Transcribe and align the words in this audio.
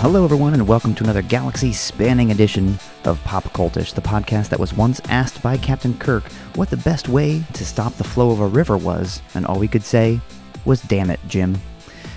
Hello, 0.00 0.24
everyone, 0.24 0.54
and 0.54 0.68
welcome 0.68 0.94
to 0.94 1.02
another 1.02 1.22
galaxy 1.22 1.72
spanning 1.72 2.30
edition 2.30 2.78
of 3.04 3.22
Pop 3.24 3.42
Cultish, 3.52 3.92
the 3.92 4.00
podcast 4.00 4.48
that 4.48 4.60
was 4.60 4.72
once 4.72 5.00
asked 5.08 5.42
by 5.42 5.56
Captain 5.56 5.92
Kirk 5.98 6.22
what 6.54 6.70
the 6.70 6.76
best 6.76 7.08
way 7.08 7.42
to 7.54 7.66
stop 7.66 7.92
the 7.94 8.04
flow 8.04 8.30
of 8.30 8.38
a 8.38 8.46
river 8.46 8.76
was, 8.76 9.20
and 9.34 9.44
all 9.44 9.58
we 9.58 9.66
could 9.66 9.82
say 9.82 10.20
was, 10.64 10.80
damn 10.82 11.10
it, 11.10 11.18
Jim. 11.26 11.60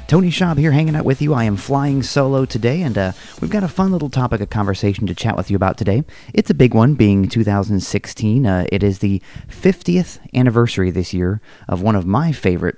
Tony 0.06 0.30
Schaub 0.30 0.60
here 0.60 0.72
hanging 0.72 0.96
out 0.96 1.06
with 1.06 1.24
you. 1.24 1.34
I 1.34 1.46
am 1.46 1.58
flying 1.58 2.04
solo 2.04 2.46
today, 2.46 2.84
and 2.84 2.96
uh, 3.00 3.14
we've 3.42 3.50
got 3.50 3.64
a 3.64 3.68
fun 3.68 3.92
little 3.92 4.12
topic 4.12 4.42
of 4.42 4.52
conversation 4.52 5.08
to 5.08 5.16
chat 5.16 5.36
with 5.36 5.50
you 5.50 5.56
about 5.56 5.78
today. 5.78 6.04
It's 6.36 6.52
a 6.52 6.54
big 6.54 6.76
one, 6.76 6.94
being 6.94 7.28
2016. 7.28 8.46
Uh, 8.46 8.68
it 8.72 8.84
is 8.84 9.00
the 9.00 9.24
50th 9.48 10.20
anniversary 10.36 10.92
this 10.92 11.16
year 11.16 11.42
of 11.68 11.82
one 11.82 11.96
of 11.96 12.06
my 12.06 12.32
favorite 12.32 12.78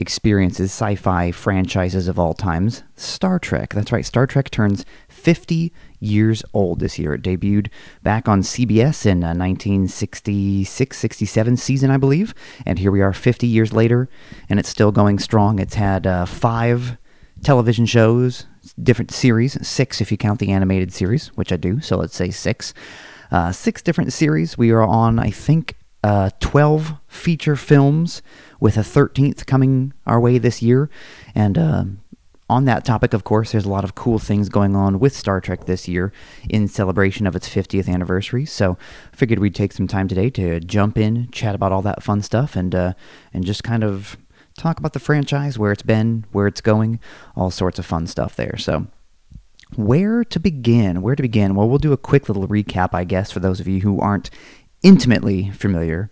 experiences, 0.00 0.70
sci 0.70 0.94
fi 0.94 1.30
franchises 1.30 2.08
of 2.08 2.18
all 2.18 2.34
times, 2.34 2.82
Star 2.96 3.38
Trek. 3.38 3.74
That's 3.74 3.92
right, 3.92 4.06
Star 4.06 4.26
Trek 4.26 4.50
turns 4.50 4.84
50 5.08 5.72
years 6.00 6.42
old 6.54 6.80
this 6.80 6.98
year. 6.98 7.14
It 7.14 7.22
debuted 7.22 7.68
back 8.02 8.28
on 8.28 8.42
CBS 8.42 9.04
in 9.04 9.24
uh, 9.24 9.34
1966 9.34 10.96
67 10.96 11.56
season, 11.56 11.90
I 11.90 11.96
believe. 11.96 12.34
And 12.64 12.78
here 12.78 12.90
we 12.90 13.02
are 13.02 13.12
50 13.12 13.46
years 13.46 13.72
later, 13.72 14.08
and 14.48 14.58
it's 14.58 14.68
still 14.68 14.92
going 14.92 15.18
strong. 15.18 15.58
It's 15.58 15.74
had 15.74 16.06
uh, 16.06 16.26
five 16.26 16.96
television 17.42 17.86
shows, 17.86 18.46
different 18.82 19.10
series, 19.10 19.66
six 19.66 20.00
if 20.00 20.10
you 20.10 20.16
count 20.18 20.40
the 20.40 20.50
animated 20.50 20.92
series, 20.92 21.28
which 21.36 21.52
I 21.52 21.56
do, 21.56 21.80
so 21.80 21.96
let's 21.96 22.16
say 22.16 22.30
six. 22.30 22.74
Uh, 23.30 23.52
six 23.52 23.82
different 23.82 24.10
series. 24.10 24.56
We 24.56 24.70
are 24.70 24.82
on, 24.82 25.18
I 25.18 25.30
think, 25.30 25.74
uh, 26.08 26.30
12 26.40 26.94
feature 27.06 27.54
films, 27.54 28.22
with 28.60 28.78
a 28.78 28.80
13th 28.80 29.44
coming 29.44 29.92
our 30.06 30.18
way 30.18 30.38
this 30.38 30.62
year. 30.62 30.88
And 31.34 31.58
uh, 31.58 31.84
on 32.48 32.64
that 32.64 32.86
topic, 32.86 33.12
of 33.12 33.24
course, 33.24 33.52
there's 33.52 33.66
a 33.66 33.68
lot 33.68 33.84
of 33.84 33.94
cool 33.94 34.18
things 34.18 34.48
going 34.48 34.74
on 34.74 35.00
with 35.00 35.14
Star 35.14 35.38
Trek 35.38 35.66
this 35.66 35.86
year 35.86 36.10
in 36.48 36.66
celebration 36.66 37.26
of 37.26 37.36
its 37.36 37.46
50th 37.46 37.90
anniversary. 37.90 38.46
So, 38.46 38.78
figured 39.12 39.38
we'd 39.38 39.54
take 39.54 39.74
some 39.74 39.86
time 39.86 40.08
today 40.08 40.30
to 40.30 40.60
jump 40.60 40.96
in, 40.96 41.30
chat 41.30 41.54
about 41.54 41.72
all 41.72 41.82
that 41.82 42.02
fun 42.02 42.22
stuff, 42.22 42.56
and 42.56 42.74
uh, 42.74 42.94
and 43.34 43.44
just 43.44 43.62
kind 43.62 43.84
of 43.84 44.16
talk 44.56 44.78
about 44.78 44.94
the 44.94 45.00
franchise, 45.00 45.58
where 45.58 45.72
it's 45.72 45.82
been, 45.82 46.24
where 46.32 46.46
it's 46.46 46.62
going, 46.62 47.00
all 47.36 47.50
sorts 47.50 47.78
of 47.78 47.84
fun 47.84 48.06
stuff 48.06 48.34
there. 48.34 48.56
So. 48.56 48.86
Where 49.76 50.24
to 50.24 50.40
begin? 50.40 51.02
Where 51.02 51.14
to 51.14 51.20
begin? 51.20 51.54
Well, 51.54 51.68
we'll 51.68 51.76
do 51.76 51.92
a 51.92 51.98
quick 51.98 52.30
little 52.30 52.48
recap, 52.48 52.94
I 52.94 53.04
guess, 53.04 53.30
for 53.30 53.38
those 53.38 53.60
of 53.60 53.68
you 53.68 53.82
who 53.82 54.00
aren't 54.00 54.30
intimately 54.82 55.50
familiar 55.50 56.10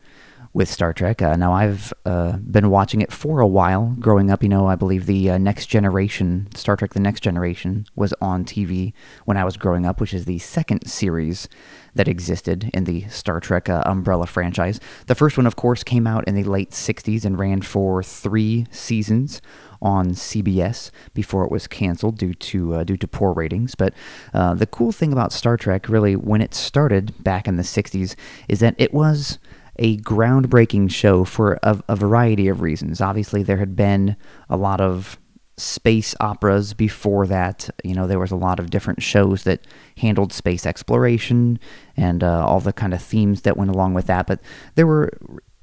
with 0.56 0.70
Star 0.70 0.94
Trek. 0.94 1.20
Uh, 1.20 1.36
now, 1.36 1.52
I've 1.52 1.92
uh, 2.06 2.38
been 2.38 2.70
watching 2.70 3.02
it 3.02 3.12
for 3.12 3.40
a 3.40 3.46
while. 3.46 3.94
Growing 4.00 4.30
up, 4.30 4.42
you 4.42 4.48
know, 4.48 4.66
I 4.66 4.74
believe 4.74 5.04
the 5.04 5.32
uh, 5.32 5.36
Next 5.36 5.66
Generation, 5.66 6.48
Star 6.54 6.76
Trek 6.76 6.94
The 6.94 7.00
Next 7.00 7.20
Generation, 7.20 7.84
was 7.94 8.14
on 8.22 8.46
TV 8.46 8.94
when 9.26 9.36
I 9.36 9.44
was 9.44 9.58
growing 9.58 9.84
up, 9.84 10.00
which 10.00 10.14
is 10.14 10.24
the 10.24 10.38
second 10.38 10.86
series 10.86 11.46
that 11.94 12.08
existed 12.08 12.70
in 12.72 12.84
the 12.84 13.02
Star 13.08 13.38
Trek 13.38 13.68
uh, 13.68 13.82
umbrella 13.84 14.26
franchise. 14.26 14.80
The 15.08 15.14
first 15.14 15.36
one, 15.36 15.46
of 15.46 15.56
course, 15.56 15.84
came 15.84 16.06
out 16.06 16.26
in 16.26 16.34
the 16.34 16.44
late 16.44 16.70
60s 16.70 17.26
and 17.26 17.38
ran 17.38 17.60
for 17.60 18.02
three 18.02 18.66
seasons 18.70 19.42
on 19.80 20.10
CBS 20.10 20.90
before 21.14 21.44
it 21.44 21.50
was 21.50 21.66
canceled 21.66 22.18
due 22.18 22.34
to 22.34 22.74
uh, 22.76 22.84
due 22.84 22.96
to 22.96 23.08
poor 23.08 23.32
ratings. 23.32 23.74
But 23.74 23.94
uh, 24.34 24.54
the 24.54 24.66
cool 24.66 24.92
thing 24.92 25.12
about 25.12 25.32
Star 25.32 25.56
Trek, 25.56 25.88
really, 25.88 26.16
when 26.16 26.40
it 26.40 26.54
started 26.54 27.22
back 27.22 27.46
in 27.48 27.56
the 27.56 27.62
'60s, 27.62 28.14
is 28.48 28.60
that 28.60 28.74
it 28.78 28.92
was 28.92 29.38
a 29.78 29.98
groundbreaking 29.98 30.90
show 30.90 31.24
for 31.24 31.58
a, 31.62 31.82
a 31.88 31.96
variety 31.96 32.48
of 32.48 32.62
reasons. 32.62 33.00
Obviously, 33.00 33.42
there 33.42 33.58
had 33.58 33.76
been 33.76 34.16
a 34.48 34.56
lot 34.56 34.80
of 34.80 35.18
space 35.58 36.14
operas 36.20 36.74
before 36.74 37.26
that. 37.26 37.70
You 37.82 37.94
know, 37.94 38.06
there 38.06 38.18
was 38.18 38.30
a 38.30 38.36
lot 38.36 38.60
of 38.60 38.70
different 38.70 39.02
shows 39.02 39.44
that 39.44 39.66
handled 39.98 40.32
space 40.32 40.66
exploration 40.66 41.58
and 41.96 42.22
uh, 42.22 42.46
all 42.46 42.60
the 42.60 42.72
kind 42.72 42.92
of 42.92 43.02
themes 43.02 43.42
that 43.42 43.56
went 43.56 43.70
along 43.70 43.94
with 43.94 44.06
that. 44.06 44.26
But 44.26 44.40
there 44.74 44.86
were, 44.86 45.10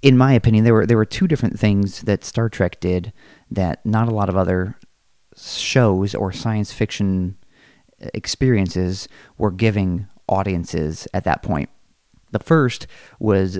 in 0.01 0.17
my 0.17 0.33
opinion, 0.33 0.63
there 0.63 0.73
were 0.73 0.85
there 0.85 0.97
were 0.97 1.05
two 1.05 1.27
different 1.27 1.59
things 1.59 2.01
that 2.01 2.23
Star 2.23 2.49
Trek 2.49 2.79
did 2.79 3.13
that 3.55 3.85
not 3.85 4.07
a 4.07 4.13
lot 4.13 4.29
of 4.29 4.37
other 4.37 4.77
shows 5.35 6.13
or 6.13 6.31
science 6.31 6.71
fiction 6.71 7.37
experiences 8.13 9.07
were 9.37 9.51
giving 9.51 10.07
audiences 10.27 11.07
at 11.13 11.23
that 11.23 11.41
point. 11.43 11.69
The 12.31 12.39
first 12.39 12.87
was 13.19 13.59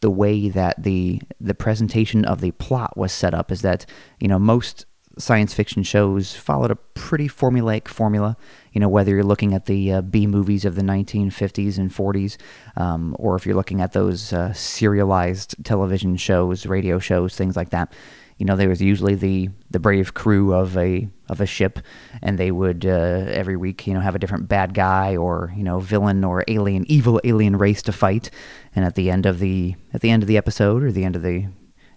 the 0.00 0.10
way 0.10 0.48
that 0.48 0.82
the 0.82 1.22
the 1.40 1.54
presentation 1.54 2.24
of 2.24 2.40
the 2.40 2.50
plot 2.52 2.96
was 2.96 3.12
set 3.12 3.34
up 3.34 3.50
is 3.50 3.62
that 3.62 3.86
you 4.20 4.28
know 4.28 4.38
most 4.38 4.86
science 5.16 5.54
fiction 5.54 5.82
shows 5.84 6.34
followed 6.34 6.70
a 6.70 6.76
pretty 6.76 7.28
formulaic 7.28 7.86
formula. 7.86 8.36
You 8.72 8.80
know, 8.80 8.88
whether 8.88 9.12
you're 9.12 9.22
looking 9.22 9.54
at 9.54 9.66
the 9.66 9.92
uh, 9.92 10.02
B 10.02 10.26
movies 10.26 10.64
of 10.64 10.74
the 10.74 10.82
1950s 10.82 11.78
and 11.78 11.90
40s, 11.90 12.36
um, 12.76 13.14
or 13.18 13.36
if 13.36 13.46
you're 13.46 13.54
looking 13.54 13.80
at 13.80 13.92
those 13.92 14.32
uh, 14.32 14.52
serialized 14.52 15.54
television 15.64 16.16
shows, 16.16 16.66
radio 16.66 16.98
shows, 16.98 17.36
things 17.36 17.54
like 17.54 17.70
that 17.70 17.92
you 18.38 18.46
know, 18.46 18.56
there 18.56 18.68
was 18.68 18.82
usually 18.82 19.14
the 19.14 19.50
the 19.70 19.78
brave 19.78 20.14
crew 20.14 20.52
of 20.52 20.76
a 20.76 21.08
of 21.28 21.40
a 21.40 21.46
ship, 21.46 21.78
and 22.20 22.38
they 22.38 22.50
would 22.50 22.84
uh, 22.84 23.26
every 23.28 23.56
week, 23.56 23.86
you 23.86 23.94
know, 23.94 24.00
have 24.00 24.14
a 24.14 24.18
different 24.18 24.48
bad 24.48 24.74
guy 24.74 25.16
or 25.16 25.52
you 25.56 25.62
know 25.62 25.78
villain 25.78 26.24
or 26.24 26.44
alien, 26.48 26.84
evil 26.88 27.20
alien 27.24 27.56
race 27.56 27.82
to 27.82 27.92
fight. 27.92 28.30
And 28.74 28.84
at 28.84 28.96
the 28.96 29.10
end 29.10 29.24
of 29.24 29.38
the 29.38 29.76
at 29.92 30.00
the 30.00 30.10
end 30.10 30.22
of 30.22 30.26
the 30.26 30.36
episode 30.36 30.82
or 30.82 30.90
the 30.90 31.04
end 31.04 31.14
of 31.16 31.22
the 31.22 31.46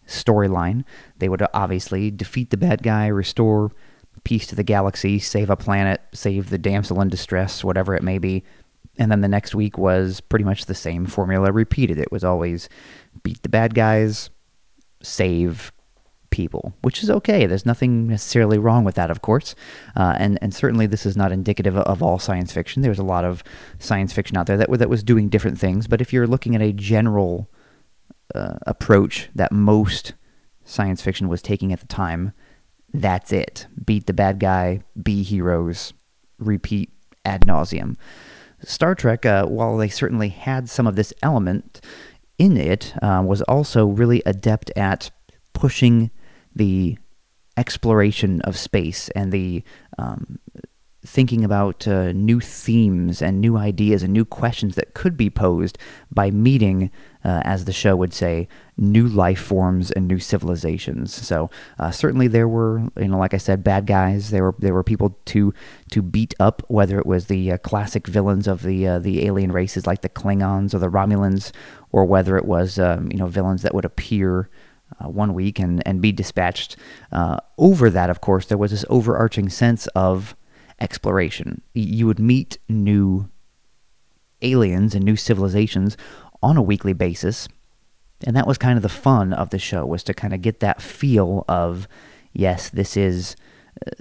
storyline, 0.07 0.83
they 1.17 1.27
would 1.27 1.43
obviously 1.53 2.11
defeat 2.11 2.51
the 2.51 2.57
bad 2.57 2.83
guy, 2.83 3.07
restore 3.07 3.71
peace 4.23 4.47
to 4.47 4.55
the 4.55 4.63
galaxy, 4.63 5.19
save 5.19 5.49
a 5.49 5.55
planet, 5.55 6.01
save 6.13 6.49
the 6.49 6.57
damsel 6.57 7.01
in 7.01 7.09
distress, 7.09 7.63
whatever 7.63 7.95
it 7.95 8.03
may 8.03 8.17
be. 8.17 8.43
And 8.99 9.11
then 9.11 9.21
the 9.21 9.27
next 9.27 9.53
week 9.55 9.77
was 9.77 10.21
pretty 10.21 10.45
much 10.45 10.65
the 10.65 10.75
same 10.75 11.05
formula 11.05 11.51
repeated. 11.51 11.97
It 11.97 12.11
was 12.11 12.23
always 12.23 12.67
beat 13.23 13.41
the 13.43 13.49
bad 13.49 13.75
guys, 13.75 14.29
save 15.01 15.71
people, 16.37 16.75
which 16.83 17.01
is 17.01 17.09
okay. 17.09 17.47
There's 17.47 17.65
nothing 17.65 18.07
necessarily 18.07 18.59
wrong 18.59 18.83
with 18.83 18.93
that, 18.93 19.09
of 19.09 19.23
course. 19.23 19.55
Uh, 19.95 20.13
and, 20.19 20.37
and 20.39 20.53
certainly 20.53 20.85
this 20.85 21.03
is 21.03 21.17
not 21.17 21.31
indicative 21.31 21.75
of 21.75 22.03
all 22.03 22.19
science 22.19 22.53
fiction. 22.53 22.83
There's 22.83 22.99
a 22.99 23.03
lot 23.03 23.25
of 23.25 23.43
science 23.79 24.13
fiction 24.13 24.37
out 24.37 24.45
there 24.45 24.55
that, 24.57 24.71
that 24.77 24.87
was 24.87 25.03
doing 25.03 25.29
different 25.29 25.59
things. 25.59 25.87
But 25.87 25.99
if 25.99 26.13
you're 26.13 26.27
looking 26.27 26.53
at 26.55 26.61
a 26.61 26.71
general 26.71 27.49
uh, 28.35 28.57
approach 28.67 29.29
that 29.33 29.51
most 29.51 30.13
science 30.63 31.01
fiction 31.01 31.27
was 31.27 31.41
taking 31.41 31.73
at 31.73 31.79
the 31.79 31.87
time, 31.87 32.33
that's 32.93 33.33
it. 33.33 33.65
Beat 33.83 34.05
the 34.05 34.13
bad 34.13 34.39
guy, 34.39 34.81
be 35.01 35.23
heroes, 35.23 35.93
repeat 36.37 36.91
ad 37.25 37.47
nauseum. 37.47 37.95
Star 38.63 38.93
Trek, 38.93 39.25
uh, 39.25 39.47
while 39.47 39.75
they 39.75 39.89
certainly 39.89 40.29
had 40.29 40.69
some 40.69 40.85
of 40.85 40.95
this 40.95 41.13
element 41.23 41.81
in 42.37 42.57
it, 42.57 42.93
uh, 43.01 43.23
was 43.25 43.41
also 43.43 43.87
really 43.87 44.21
adept 44.25 44.71
at 44.75 45.09
pushing 45.53 46.11
the 46.57 46.97
exploration 47.55 48.41
of 48.41 48.57
space 48.57 49.09
and 49.09 49.31
the 49.31 49.63
um, 49.97 50.39
thinking 51.07 51.43
about 51.43 51.87
uh, 51.87 52.11
new 52.11 52.39
themes 52.39 53.21
and 53.21 53.39
new 53.39 53.55
ideas 53.55 54.03
and 54.03 54.11
new 54.11 54.25
questions 54.25 54.75
that 54.75 54.93
could 54.93 55.15
be 55.15 55.29
posed 55.29 55.77
by 56.11 56.29
meeting, 56.29 56.91
uh, 57.23 57.41
as 57.45 57.65
the 57.65 57.71
show 57.71 57.95
would 57.95 58.13
say, 58.13 58.47
new 58.75 59.07
life 59.07 59.39
forms 59.39 59.89
and 59.91 60.07
new 60.07 60.19
civilizations. 60.19 61.13
So 61.13 61.49
uh, 61.79 61.91
certainly 61.91 62.27
there 62.27 62.47
were, 62.47 62.89
you 62.97 63.07
know, 63.07 63.17
like 63.17 63.33
I 63.33 63.37
said, 63.37 63.63
bad 63.63 63.85
guys. 63.85 64.31
There 64.31 64.43
were 64.43 64.55
there 64.59 64.73
were 64.73 64.83
people 64.83 65.17
to 65.25 65.53
to 65.91 66.01
beat 66.01 66.33
up, 66.39 66.61
whether 66.67 66.99
it 66.99 67.05
was 67.05 67.27
the 67.27 67.53
uh, 67.53 67.57
classic 67.59 68.05
villains 68.05 68.47
of 68.47 68.63
the 68.63 68.87
uh, 68.87 68.99
the 68.99 69.25
alien 69.25 69.51
races 69.51 69.87
like 69.87 70.01
the 70.01 70.09
Klingons 70.09 70.73
or 70.73 70.79
the 70.79 70.89
Romulans, 70.89 71.51
or 71.91 72.05
whether 72.05 72.37
it 72.37 72.45
was 72.45 72.77
um, 72.77 73.09
you 73.11 73.17
know 73.17 73.27
villains 73.27 73.61
that 73.61 73.73
would 73.73 73.85
appear 73.85 74.49
uh, 75.03 75.09
one 75.09 75.33
week 75.33 75.59
and, 75.59 75.85
and 75.87 76.01
be 76.01 76.11
dispatched. 76.11 76.75
Uh, 77.11 77.37
over 77.57 77.89
that, 77.89 78.09
of 78.09 78.21
course, 78.21 78.45
there 78.45 78.57
was 78.57 78.71
this 78.71 78.85
overarching 78.89 79.49
sense 79.49 79.87
of 79.87 80.35
exploration. 80.79 81.61
You 81.73 82.07
would 82.07 82.19
meet 82.19 82.57
new 82.69 83.29
aliens 84.41 84.93
and 84.93 85.03
new 85.03 85.15
civilizations 85.15 85.97
on 86.41 86.57
a 86.57 86.61
weekly 86.61 86.93
basis. 86.93 87.47
And 88.25 88.35
that 88.35 88.47
was 88.47 88.57
kind 88.57 88.77
of 88.77 88.83
the 88.83 88.89
fun 88.89 89.33
of 89.33 89.49
the 89.49 89.59
show 89.59 89.85
was 89.85 90.03
to 90.03 90.13
kind 90.13 90.33
of 90.33 90.41
get 90.41 90.59
that 90.59 90.81
feel 90.81 91.45
of 91.47 91.87
yes, 92.33 92.69
this 92.69 92.97
is 92.97 93.35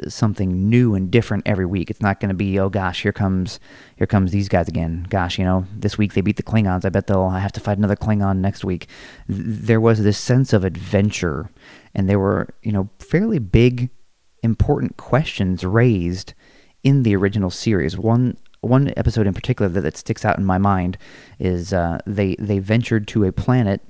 something 0.09 0.69
new 0.69 0.95
and 0.95 1.11
different 1.11 1.47
every 1.47 1.67
week. 1.67 1.91
It's 1.91 2.01
not 2.01 2.21
going 2.21 2.29
to 2.29 2.35
be, 2.35 2.59
oh 2.59 2.69
gosh, 2.69 3.03
here 3.03 3.13
comes 3.13 3.59
here 3.97 4.07
comes 4.07 4.33
these 4.33 4.49
guys 4.49 4.69
again. 4.69 5.07
Gosh, 5.09 5.39
you 5.39 5.45
know, 5.45 5.67
this 5.75 5.99
week 5.99 6.15
they 6.15 6.21
beat 6.21 6.37
the 6.37 6.43
Klingons. 6.43 6.85
I 6.85 6.89
bet 6.89 7.07
they'll 7.07 7.31
have 7.31 7.53
to 7.53 7.61
fight 7.61 7.79
another 7.79 7.97
Klingon 7.97 8.39
next 8.39 8.65
week. 8.65 8.89
There 9.29 9.81
was 9.81 10.03
this 10.03 10.19
sense 10.19 10.53
of 10.53 10.65
adventure, 10.65 11.51
and 11.95 12.09
there 12.09 12.19
were 12.19 12.49
you 12.63 12.73
know 12.73 12.89
fairly 12.99 13.39
big, 13.39 13.91
important 14.43 14.97
questions 14.97 15.65
raised 15.65 16.35
in 16.83 17.03
the 17.03 17.17
original 17.17 17.51
series. 17.51 17.99
One 17.99 18.37
one 18.61 18.93
episode 18.97 19.27
in 19.27 19.35
particular 19.35 19.69
that, 19.69 19.81
that 19.83 19.97
sticks 19.97 20.25
out 20.25 20.39
in 20.39 20.45
my 20.45 20.59
mind 20.59 20.99
is 21.39 21.73
uh, 21.73 21.99
they 22.07 22.37
they 22.39 22.59
ventured 22.59 23.09
to 23.09 23.25
a 23.25 23.33
planet 23.33 23.81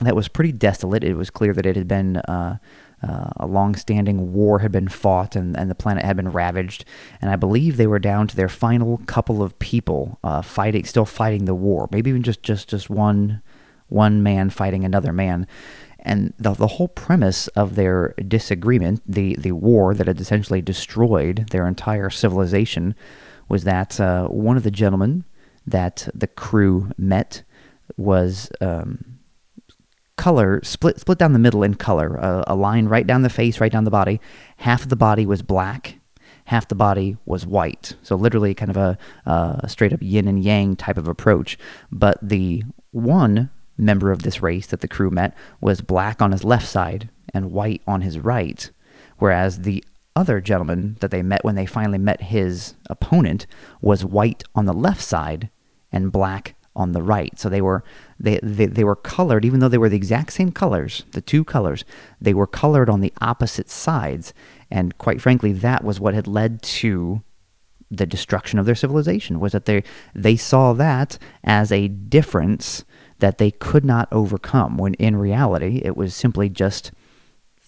that 0.00 0.16
was 0.16 0.28
pretty 0.28 0.52
desolate. 0.52 1.04
It 1.04 1.14
was 1.14 1.30
clear 1.30 1.52
that 1.52 1.66
it 1.66 1.76
had 1.76 1.88
been 1.88 2.16
uh, 2.18 2.58
uh, 3.06 3.30
a 3.36 3.46
long-standing 3.46 4.32
war 4.32 4.60
had 4.60 4.72
been 4.72 4.88
fought 4.88 5.36
and, 5.36 5.56
and 5.56 5.70
the 5.70 5.74
planet 5.74 6.04
had 6.04 6.16
been 6.16 6.32
ravaged, 6.32 6.84
and 7.20 7.30
I 7.30 7.36
believe 7.36 7.76
they 7.76 7.86
were 7.86 7.98
down 7.98 8.26
to 8.28 8.36
their 8.36 8.48
final 8.48 9.00
couple 9.06 9.42
of 9.42 9.58
people 9.58 10.18
uh, 10.24 10.42
fighting, 10.42 10.84
still 10.84 11.04
fighting 11.04 11.44
the 11.44 11.54
war. 11.54 11.88
Maybe 11.92 12.10
even 12.10 12.22
just 12.22 12.42
just 12.42 12.68
just 12.68 12.88
one 12.90 13.42
one 13.88 14.22
man 14.22 14.50
fighting 14.50 14.84
another 14.84 15.12
man. 15.12 15.46
And 16.06 16.34
the, 16.38 16.52
the 16.52 16.66
whole 16.66 16.88
premise 16.88 17.48
of 17.48 17.76
their 17.76 18.14
disagreement, 18.28 19.00
the, 19.06 19.36
the 19.38 19.52
war 19.52 19.94
that 19.94 20.06
had 20.06 20.20
essentially 20.20 20.60
destroyed 20.60 21.48
their 21.50 21.66
entire 21.66 22.10
civilization, 22.10 22.94
was 23.48 23.64
that 23.64 23.98
uh, 23.98 24.26
one 24.28 24.56
of 24.56 24.64
the 24.64 24.70
gentlemen 24.70 25.24
that 25.66 26.08
the 26.14 26.26
crew 26.26 26.90
met 26.98 27.42
was 27.96 28.50
um, 28.60 29.13
color 30.16 30.60
split 30.62 31.00
split 31.00 31.18
down 31.18 31.32
the 31.32 31.38
middle 31.38 31.62
in 31.62 31.74
color, 31.74 32.18
uh, 32.20 32.44
a 32.46 32.54
line 32.54 32.86
right 32.86 33.06
down 33.06 33.22
the 33.22 33.30
face, 33.30 33.60
right 33.60 33.72
down 33.72 33.84
the 33.84 33.90
body. 33.90 34.20
Half 34.58 34.82
of 34.82 34.88
the 34.88 34.96
body 34.96 35.26
was 35.26 35.42
black, 35.42 35.98
half 36.46 36.68
the 36.68 36.74
body 36.74 37.16
was 37.24 37.46
white. 37.46 37.94
So 38.02 38.16
literally, 38.16 38.54
kind 38.54 38.70
of 38.70 38.76
a, 38.76 38.98
a 39.26 39.68
straight 39.68 39.92
up 39.92 40.00
yin 40.02 40.28
and 40.28 40.42
yang 40.42 40.76
type 40.76 40.98
of 40.98 41.08
approach. 41.08 41.58
But 41.90 42.18
the 42.22 42.62
one 42.90 43.50
member 43.76 44.12
of 44.12 44.22
this 44.22 44.40
race 44.40 44.66
that 44.68 44.80
the 44.80 44.88
crew 44.88 45.10
met 45.10 45.36
was 45.60 45.80
black 45.80 46.22
on 46.22 46.32
his 46.32 46.44
left 46.44 46.68
side 46.68 47.10
and 47.32 47.50
white 47.50 47.82
on 47.86 48.02
his 48.02 48.18
right, 48.18 48.70
whereas 49.18 49.62
the 49.62 49.84
other 50.16 50.40
gentleman 50.40 50.96
that 51.00 51.10
they 51.10 51.22
met 51.22 51.44
when 51.44 51.56
they 51.56 51.66
finally 51.66 51.98
met 51.98 52.20
his 52.22 52.74
opponent 52.88 53.46
was 53.80 54.04
white 54.04 54.44
on 54.54 54.64
the 54.64 54.72
left 54.72 55.02
side 55.02 55.50
and 55.90 56.12
black 56.12 56.54
on 56.76 56.92
the 56.92 57.02
right. 57.02 57.38
So 57.38 57.48
they 57.48 57.60
were 57.60 57.84
they, 58.18 58.38
they 58.42 58.66
they 58.66 58.84
were 58.84 58.96
colored 58.96 59.44
even 59.44 59.60
though 59.60 59.68
they 59.68 59.78
were 59.78 59.88
the 59.88 59.96
exact 59.96 60.32
same 60.32 60.52
colors, 60.52 61.04
the 61.12 61.20
two 61.20 61.44
colors, 61.44 61.84
they 62.20 62.34
were 62.34 62.46
colored 62.46 62.88
on 62.88 63.00
the 63.00 63.12
opposite 63.20 63.70
sides 63.70 64.34
and 64.70 64.96
quite 64.98 65.20
frankly 65.20 65.52
that 65.52 65.84
was 65.84 66.00
what 66.00 66.14
had 66.14 66.26
led 66.26 66.62
to 66.62 67.22
the 67.90 68.06
destruction 68.06 68.58
of 68.58 68.66
their 68.66 68.74
civilization 68.74 69.38
was 69.38 69.52
that 69.52 69.66
they 69.66 69.82
they 70.14 70.36
saw 70.36 70.72
that 70.72 71.18
as 71.44 71.70
a 71.70 71.88
difference 71.88 72.84
that 73.18 73.38
they 73.38 73.50
could 73.50 73.84
not 73.84 74.08
overcome 74.10 74.76
when 74.76 74.94
in 74.94 75.16
reality 75.16 75.80
it 75.84 75.96
was 75.96 76.14
simply 76.14 76.48
just 76.48 76.90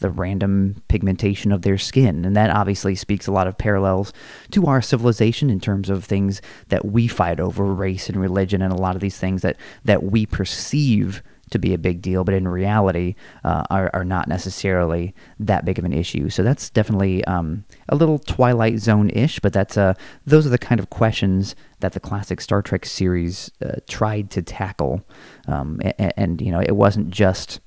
the 0.00 0.10
random 0.10 0.82
pigmentation 0.88 1.52
of 1.52 1.62
their 1.62 1.78
skin. 1.78 2.25
And 2.25 2.37
that 2.37 2.50
obviously 2.50 2.94
speaks 2.94 3.26
a 3.26 3.32
lot 3.32 3.46
of 3.46 3.58
parallels 3.58 4.12
to 4.50 4.66
our 4.66 4.82
civilization 4.82 5.50
in 5.50 5.60
terms 5.60 5.88
of 5.88 6.04
things 6.04 6.43
that 6.69 6.84
we 6.84 7.08
fight 7.08 7.40
over 7.40 7.64
race 7.64 8.08
and 8.08 8.20
religion 8.20 8.62
and 8.62 8.72
a 8.72 8.76
lot 8.76 8.94
of 8.94 9.00
these 9.00 9.19
things 9.19 9.43
that, 9.43 9.56
that 9.84 10.02
we 10.02 10.26
perceive 10.26 11.22
to 11.50 11.58
be 11.58 11.72
a 11.72 11.78
big 11.78 12.02
deal, 12.02 12.25
but 12.25 12.34
in 12.34 12.48
reality 12.48 13.14
uh, 13.44 13.62
are, 13.70 13.90
are 13.94 14.04
not 14.04 14.28
necessarily 14.28 15.14
that 15.38 15.64
big 15.64 15.78
of 15.78 15.84
an 15.84 15.93
issue. 15.93 16.28
So 16.28 16.43
that's 16.43 16.70
definitely 16.70 17.25
um, 17.25 17.64
a 17.88 17.94
little 17.94 18.19
Twilight 18.19 18.81
Zone 18.81 19.10
ish, 19.10 19.38
but 19.38 19.52
that's 19.52 19.76
uh, 19.76 19.94
those 20.25 20.44
are 20.44 20.50
the 20.50 20.58
kind 20.58 20.81
of 20.81 20.90
questions 20.90 21.54
that 21.81 21.93
the 21.93 22.00
classic 22.00 22.40
Star 22.40 22.62
Trek 22.62 22.84
series 22.84 23.50
uh, 23.64 23.76
tried 23.88 24.31
to 24.32 24.43
tackle. 24.43 25.06
Um, 25.46 25.81
and, 25.98 26.12
and, 26.16 26.40
you 26.43 26.50
know, 26.50 26.60
it 26.60 26.75
wasn't 26.75 27.10
just 27.10 27.60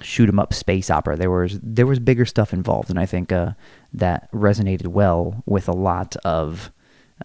shoot 0.00 0.28
'em 0.28 0.38
up 0.38 0.52
space 0.52 0.90
opera. 0.90 1.16
There 1.16 1.30
was 1.30 1.58
there 1.62 1.86
was 1.86 1.98
bigger 1.98 2.24
stuff 2.24 2.52
involved, 2.52 2.90
and 2.90 2.98
I 2.98 3.06
think 3.06 3.32
uh, 3.32 3.52
that 3.92 4.30
resonated 4.32 4.88
well 4.88 5.42
with 5.46 5.68
a 5.68 5.72
lot 5.72 6.16
of 6.24 6.70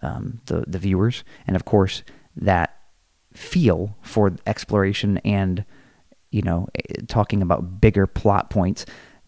um, 0.02 0.40
the 0.46 0.64
the 0.66 0.78
viewers, 0.78 1.24
and 1.46 1.56
of 1.56 1.64
course 1.64 2.02
that 2.36 2.76
feel 3.32 3.96
for 4.02 4.32
exploration 4.46 5.18
and 5.18 5.64
you 6.30 6.42
know 6.42 6.68
eh, 6.74 7.02
talking 7.08 7.42
about 7.42 7.80
bigger 7.80 8.06
plot 8.06 8.50
points 8.50 8.84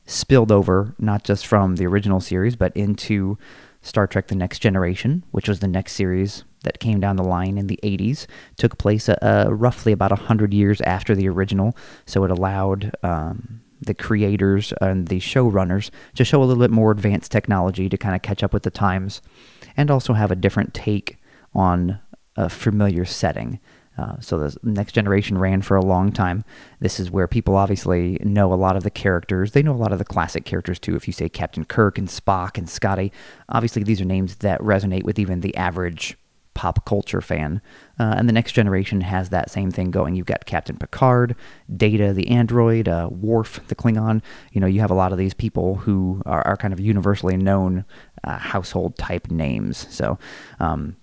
spilled 0.06 0.52
over 0.52 0.94
not 0.98 1.24
just 1.24 1.46
from 1.46 1.76
the 1.76 1.86
original 1.86 2.20
series 2.20 2.56
but 2.56 2.76
into 2.76 3.38
Star 3.80 4.06
Trek 4.06 4.28
The 4.28 4.34
Next 4.34 4.58
Generation, 4.60 5.24
which 5.30 5.48
was 5.48 5.60
the 5.60 5.68
next 5.68 5.92
series 5.92 6.44
that 6.64 6.80
came 6.80 7.00
down 7.00 7.16
the 7.16 7.22
line 7.22 7.56
in 7.56 7.68
the 7.68 7.78
80s, 7.82 8.26
took 8.56 8.76
place 8.78 9.08
uh, 9.08 9.16
uh 9.22 9.54
roughly 9.54 9.92
about 9.92 10.10
100 10.10 10.52
years 10.52 10.80
after 10.82 11.14
the 11.14 11.28
original. 11.28 11.76
So 12.06 12.24
it 12.24 12.30
allowed 12.30 12.92
um, 13.02 13.60
the 13.80 13.94
creators 13.94 14.72
and 14.80 15.08
the 15.08 15.20
showrunners 15.20 15.90
to 16.14 16.24
show 16.24 16.42
a 16.42 16.44
little 16.44 16.62
bit 16.62 16.70
more 16.70 16.90
advanced 16.90 17.32
technology 17.32 17.88
to 17.88 17.96
kind 17.96 18.14
of 18.14 18.22
catch 18.22 18.42
up 18.42 18.52
with 18.52 18.62
the 18.62 18.70
times 18.70 19.22
and 19.76 19.90
also 19.90 20.12
have 20.12 20.30
a 20.30 20.36
different 20.36 20.74
take 20.74 21.18
on 21.54 22.00
a 22.36 22.48
familiar 22.48 23.04
setting. 23.04 23.60
Uh, 23.96 24.18
so 24.20 24.38
the 24.38 24.56
next 24.64 24.92
generation 24.92 25.38
ran 25.38 25.62
for 25.62 25.76
a 25.76 25.84
long 25.84 26.10
time. 26.10 26.44
This 26.80 26.98
is 26.98 27.12
where 27.12 27.28
people 27.28 27.54
obviously 27.54 28.18
know 28.24 28.52
a 28.52 28.56
lot 28.56 28.76
of 28.76 28.82
the 28.82 28.90
characters. 28.90 29.52
They 29.52 29.62
know 29.62 29.74
a 29.74 29.76
lot 29.76 29.92
of 29.92 29.98
the 29.98 30.04
classic 30.04 30.44
characters 30.44 30.80
too. 30.80 30.96
If 30.96 31.06
you 31.06 31.12
say 31.12 31.28
Captain 31.28 31.64
Kirk 31.64 31.96
and 31.96 32.08
Spock 32.08 32.58
and 32.58 32.68
Scotty, 32.68 33.12
obviously 33.48 33.84
these 33.84 34.00
are 34.00 34.06
names 34.06 34.36
that 34.36 34.60
resonate 34.60 35.04
with 35.04 35.18
even 35.18 35.40
the 35.40 35.56
average 35.56 36.16
pop 36.54 36.84
culture 36.84 37.20
fan. 37.20 37.60
Uh, 37.98 38.14
and 38.16 38.28
the 38.28 38.32
next 38.32 38.52
generation 38.52 39.00
has 39.00 39.30
that 39.30 39.50
same 39.50 39.70
thing 39.70 39.90
going. 39.90 40.14
You've 40.14 40.26
got 40.26 40.46
Captain 40.46 40.76
Picard, 40.76 41.36
Data 41.76 42.12
the 42.12 42.28
android, 42.28 42.88
uh, 42.88 43.08
Worf 43.10 43.60
the 43.68 43.74
Klingon. 43.74 44.22
You 44.52 44.60
know, 44.60 44.66
you 44.66 44.80
have 44.80 44.90
a 44.90 44.94
lot 44.94 45.12
of 45.12 45.18
these 45.18 45.34
people 45.34 45.76
who 45.76 46.22
are, 46.26 46.46
are 46.46 46.56
kind 46.56 46.72
of 46.72 46.80
universally 46.80 47.36
known 47.36 47.84
uh, 48.24 48.38
household 48.38 48.96
type 48.96 49.30
names. 49.30 49.86
So, 49.90 50.18
um, 50.60 50.96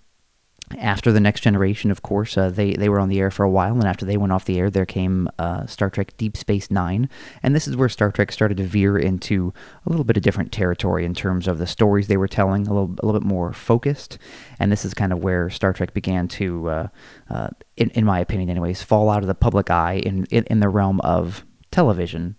after 0.80 1.12
the 1.12 1.20
next 1.20 1.42
generation, 1.42 1.92
of 1.92 2.02
course, 2.02 2.38
uh, 2.38 2.50
they 2.50 2.74
they 2.74 2.90
were 2.90 3.00
on 3.00 3.10
the 3.10 3.20
air 3.20 3.32
for 3.32 3.44
a 3.44 3.50
while, 3.50 3.74
and 3.74 3.86
after 3.86 4.06
they 4.06 4.18
went 4.18 4.32
off 4.32 4.46
the 4.46 4.60
air, 4.60 4.70
there 4.70 4.86
came 4.86 5.30
uh, 5.40 5.66
Star 5.66 5.90
Trek 5.90 6.16
Deep 6.18 6.38
Space 6.38 6.72
Nine, 6.72 7.10
and 7.42 7.56
this 7.56 7.68
is 7.68 7.76
where 7.76 7.90
Star 7.90 8.12
Trek 8.12 8.32
started 8.32 8.58
to 8.58 8.64
veer 8.64 8.98
into 8.98 9.54
a 9.86 9.90
little 9.90 10.04
bit 10.04 10.18
of 10.18 10.24
different 10.24 10.52
territory 10.52 11.06
in 11.06 11.14
terms 11.14 11.48
of 11.48 11.58
the 11.58 11.68
stories 11.68 12.08
they 12.08 12.18
were 12.18 12.28
telling, 12.28 12.68
a 12.68 12.74
little 12.74 12.96
a 13.02 13.06
little 13.06 13.20
bit 13.20 13.28
more 13.28 13.54
focused, 13.54 14.18
and 14.60 14.72
this 14.72 14.86
is 14.86 14.94
kind 14.94 15.12
of 15.12 15.24
where 15.24 15.50
Star 15.50 15.74
Trek 15.74 15.94
began 15.94 16.28
to, 16.30 16.70
uh, 16.70 16.88
uh 17.30 17.50
in 17.78 17.90
in 17.92 18.06
my 18.06 18.20
opinion, 18.20 18.50
anyways, 18.50 18.82
fall 18.82 19.10
out 19.10 19.24
of 19.24 19.28
the 19.28 19.36
public 19.36 19.70
eye 19.70 20.02
in 20.06 20.26
in, 20.32 20.44
in 20.46 20.60
the 20.60 20.70
realm 20.70 21.00
of 21.02 21.46
television, 21.72 22.36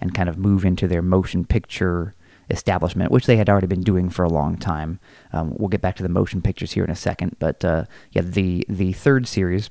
and 0.00 0.14
kind 0.14 0.28
of 0.28 0.38
move 0.38 0.64
into 0.64 0.88
their 0.88 1.02
motion 1.02 1.44
picture 1.44 2.14
establishment, 2.50 3.10
which 3.10 3.26
they 3.26 3.36
had 3.36 3.48
already 3.48 3.66
been 3.66 3.82
doing 3.82 4.08
for 4.08 4.24
a 4.24 4.28
long 4.28 4.56
time. 4.56 5.00
Um, 5.32 5.54
we'll 5.56 5.68
get 5.68 5.80
back 5.80 5.96
to 5.96 6.02
the 6.02 6.08
motion 6.08 6.42
pictures 6.42 6.72
here 6.72 6.84
in 6.84 6.90
a 6.90 6.96
second, 6.96 7.36
but 7.38 7.64
uh, 7.64 7.84
yeah, 8.12 8.22
the 8.22 8.64
the 8.68 8.92
third 8.92 9.26
series, 9.26 9.70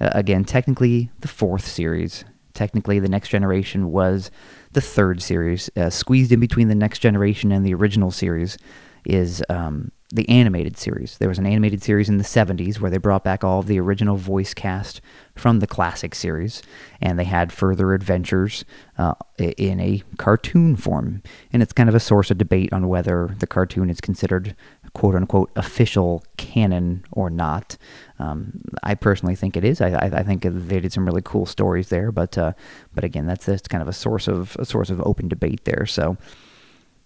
uh, 0.00 0.10
again, 0.12 0.44
technically 0.44 1.10
the 1.20 1.28
fourth 1.28 1.66
series. 1.66 2.24
Technically, 2.54 2.98
the 2.98 3.08
next 3.08 3.28
generation 3.28 3.92
was 3.92 4.30
the 4.72 4.80
third 4.80 5.20
series. 5.22 5.68
Uh, 5.76 5.90
squeezed 5.90 6.32
in 6.32 6.40
between 6.40 6.68
the 6.68 6.74
next 6.74 7.00
generation 7.00 7.52
and 7.52 7.66
the 7.66 7.74
original 7.74 8.10
series 8.10 8.56
is 9.04 9.44
um, 9.50 9.92
the 10.12 10.28
animated 10.28 10.76
series. 10.76 11.18
There 11.18 11.28
was 11.28 11.38
an 11.38 11.46
animated 11.46 11.82
series 11.82 12.08
in 12.08 12.18
the 12.18 12.24
70s 12.24 12.78
where 12.78 12.90
they 12.90 12.96
brought 12.96 13.24
back 13.24 13.42
all 13.42 13.58
of 13.58 13.66
the 13.66 13.80
original 13.80 14.16
voice 14.16 14.54
cast 14.54 15.00
from 15.34 15.58
the 15.58 15.66
classic 15.66 16.14
series, 16.14 16.62
and 17.00 17.18
they 17.18 17.24
had 17.24 17.52
further 17.52 17.92
adventures 17.92 18.64
uh, 18.98 19.14
in 19.36 19.80
a 19.80 20.04
cartoon 20.16 20.76
form. 20.76 21.22
And 21.52 21.60
it's 21.60 21.72
kind 21.72 21.88
of 21.88 21.94
a 21.94 22.00
source 22.00 22.30
of 22.30 22.38
debate 22.38 22.72
on 22.72 22.86
whether 22.86 23.34
the 23.40 23.48
cartoon 23.48 23.90
is 23.90 24.00
considered 24.00 24.54
quote 24.94 25.16
unquote 25.16 25.50
official 25.56 26.24
canon 26.36 27.04
or 27.10 27.28
not. 27.28 27.76
Um, 28.20 28.62
I 28.84 28.94
personally 28.94 29.34
think 29.34 29.56
it 29.56 29.64
is. 29.64 29.80
I, 29.80 29.88
I, 29.88 30.04
I, 30.06 30.22
think 30.22 30.42
they 30.42 30.80
did 30.80 30.92
some 30.92 31.04
really 31.04 31.20
cool 31.22 31.46
stories 31.46 31.88
there, 31.88 32.12
but 32.12 32.38
uh, 32.38 32.52
but 32.94 33.04
again, 33.04 33.26
that's 33.26 33.44
that's 33.44 33.68
kind 33.68 33.82
of 33.82 33.88
a 33.88 33.92
source 33.92 34.28
of 34.28 34.56
a 34.56 34.64
source 34.64 34.88
of 34.88 35.02
open 35.02 35.28
debate 35.28 35.64
there. 35.64 35.84
So 35.84 36.16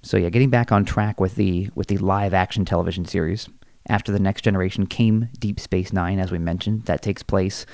so 0.02 0.16
yeah, 0.16 0.30
getting 0.30 0.50
back 0.50 0.72
on 0.72 0.84
track 0.84 1.20
with 1.20 1.34
the 1.36 1.70
with 1.74 1.88
the 1.88 1.98
live 1.98 2.34
action 2.34 2.64
television 2.64 3.04
series. 3.04 3.48
After 3.88 4.12
the 4.12 4.20
next 4.20 4.42
generation 4.42 4.86
came 4.86 5.28
Deep 5.38 5.58
Space 5.58 5.92
Nine, 5.92 6.18
as 6.18 6.30
we 6.30 6.38
mentioned. 6.38 6.84
That 6.84 7.02
takes 7.02 7.22
place 7.22 7.66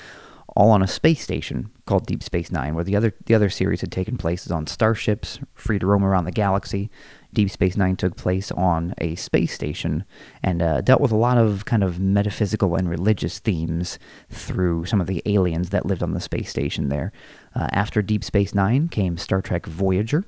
all 0.55 0.71
on 0.71 0.81
a 0.81 0.87
space 0.87 1.21
station 1.21 1.69
called 1.85 2.07
Deep 2.07 2.23
Space 2.23 2.51
Nine, 2.51 2.73
where 2.73 2.83
the 2.83 2.95
other 2.95 3.13
the 3.25 3.35
other 3.35 3.49
series 3.49 3.81
had 3.81 3.91
taken 3.91 4.17
place 4.17 4.45
is 4.45 4.51
on 4.51 4.65
starships, 4.65 5.39
free 5.53 5.77
to 5.77 5.85
roam 5.85 6.03
around 6.03 6.25
the 6.25 6.31
galaxy. 6.31 6.89
Deep 7.33 7.51
Space 7.51 7.77
Nine 7.77 7.95
took 7.95 8.15
place 8.15 8.51
on 8.53 8.95
a 8.97 9.13
space 9.15 9.53
station 9.53 10.03
and 10.41 10.61
uh, 10.61 10.81
dealt 10.81 11.01
with 11.01 11.11
a 11.11 11.15
lot 11.17 11.37
of 11.37 11.65
kind 11.65 11.83
of 11.83 11.99
metaphysical 11.99 12.75
and 12.75 12.89
religious 12.89 13.37
themes 13.37 13.99
through 14.29 14.85
some 14.85 14.99
of 14.99 15.07
the 15.07 15.21
aliens 15.25 15.69
that 15.69 15.85
lived 15.85 16.01
on 16.01 16.13
the 16.13 16.21
space 16.21 16.49
station 16.49 16.89
there. 16.89 17.11
Uh, 17.53 17.67
after 17.71 18.01
Deep 18.01 18.23
Space 18.23 18.55
Nine 18.55 18.87
came 18.87 19.17
Star 19.17 19.41
Trek 19.41 19.67
Voyager, 19.67 20.25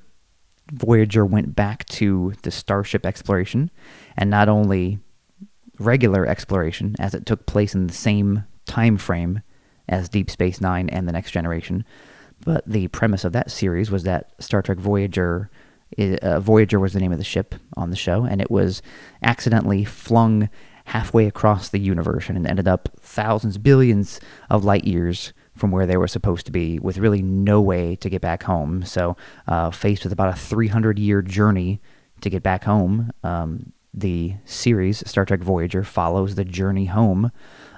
Voyager 0.72 1.24
went 1.24 1.54
back 1.54 1.84
to 1.86 2.34
the 2.42 2.50
starship 2.50 3.04
exploration, 3.04 3.70
and 4.16 4.30
not 4.30 4.48
only 4.48 4.98
regular 5.78 6.26
exploration, 6.26 6.94
as 6.98 7.14
it 7.14 7.26
took 7.26 7.46
place 7.46 7.74
in 7.74 7.86
the 7.86 7.92
same 7.92 8.44
time 8.66 8.96
frame 8.96 9.42
as 9.88 10.08
Deep 10.08 10.30
Space 10.30 10.60
Nine 10.60 10.88
and 10.88 11.08
the 11.08 11.12
Next 11.12 11.32
Generation, 11.32 11.84
but 12.44 12.64
the 12.66 12.88
premise 12.88 13.24
of 13.24 13.32
that 13.32 13.50
series 13.50 13.90
was 13.90 14.04
that 14.04 14.30
Star 14.38 14.62
Trek 14.62 14.78
Voyager, 14.78 15.50
uh, 15.98 16.40
Voyager 16.40 16.78
was 16.78 16.92
the 16.92 17.00
name 17.00 17.12
of 17.12 17.18
the 17.18 17.24
ship 17.24 17.54
on 17.76 17.90
the 17.90 17.96
show, 17.96 18.24
and 18.24 18.40
it 18.40 18.50
was 18.50 18.82
accidentally 19.22 19.84
flung 19.84 20.48
halfway 20.86 21.26
across 21.26 21.68
the 21.68 21.80
universe 21.80 22.28
and 22.28 22.46
ended 22.46 22.66
up 22.66 22.88
thousands, 23.00 23.58
billions 23.58 24.20
of 24.48 24.64
light 24.64 24.84
years 24.84 25.32
from 25.56 25.70
where 25.70 25.86
they 25.86 25.96
were 25.96 26.08
supposed 26.08 26.46
to 26.46 26.52
be 26.52 26.78
with 26.78 26.98
really 26.98 27.22
no 27.22 27.60
way 27.60 27.96
to 27.96 28.08
get 28.08 28.20
back 28.20 28.44
home. 28.44 28.84
So, 28.84 29.16
uh, 29.46 29.70
faced 29.70 30.04
with 30.04 30.12
about 30.12 30.32
a 30.32 30.36
300 30.38 30.98
year 30.98 31.22
journey 31.22 31.80
to 32.20 32.30
get 32.30 32.42
back 32.42 32.64
home, 32.64 33.10
um, 33.22 33.72
the 33.92 34.34
series 34.44 35.08
Star 35.08 35.24
Trek 35.24 35.40
Voyager 35.40 35.82
follows 35.82 36.34
the 36.34 36.44
journey 36.44 36.86
home 36.86 37.32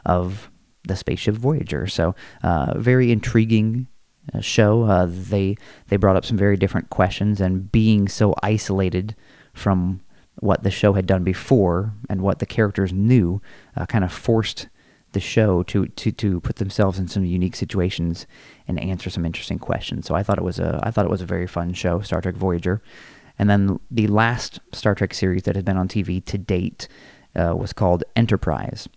of 0.05 0.50
the 0.85 0.97
spaceship 0.97 1.35
Voyager. 1.35 1.87
So, 1.87 2.14
uh, 2.43 2.79
very 2.79 3.11
intriguing 3.11 3.87
uh, 4.33 4.41
show. 4.41 4.85
Uh, 4.85 5.07
they 5.09 5.57
they 5.88 5.97
brought 5.97 6.17
up 6.17 6.25
some 6.25 6.37
very 6.37 6.57
different 6.57 6.91
questions, 6.91 7.41
and 7.41 7.71
being 7.73 8.09
so 8.09 8.35
isolated 8.43 9.17
from 9.52 10.00
what 10.37 10.62
the 10.62 10.71
show 10.71 10.95
had 10.95 11.07
done 11.07 11.25
before 11.25 11.95
and 12.09 12.23
what 12.23 12.38
the 12.38 12.47
characters 12.47 12.93
knew, 12.93 13.41
uh, 13.76 13.87
kind 13.87 14.05
of 14.05 14.12
forced 14.12 14.69
the 15.12 15.21
show 15.21 15.62
to, 15.64 15.87
to 15.87 16.12
to 16.12 16.40
put 16.40 16.57
themselves 16.57 16.99
in 16.99 17.09
some 17.09 17.25
unique 17.25 17.57
situations 17.57 18.26
and 18.66 18.78
answer 18.81 19.11
some 19.11 19.25
interesting 19.25 19.59
questions. 19.59 20.07
So 20.07 20.14
I 20.14 20.23
thought 20.23 20.38
it 20.38 20.45
was 20.45 20.59
a 20.59 20.81
I 20.83 20.90
thought 20.90 21.04
it 21.04 21.11
was 21.11 21.23
a 21.23 21.26
very 21.26 21.47
fun 21.47 21.73
show, 21.73 22.00
Star 22.00 22.21
Trek 22.21 22.35
Voyager. 22.35 22.83
And 23.38 23.49
then 23.49 23.81
the 23.90 24.07
last 24.07 24.61
Star 24.73 24.95
Trek 24.95 25.14
series 25.14 25.42
that 25.45 25.57
had 25.57 25.64
been 25.64 25.76
on 25.76 25.88
TV 25.88 26.25
to 26.26 26.38
date 26.38 26.88
uh, 27.35 27.54
was 27.57 27.73
called 27.73 28.04
Enterprise. 28.14 28.88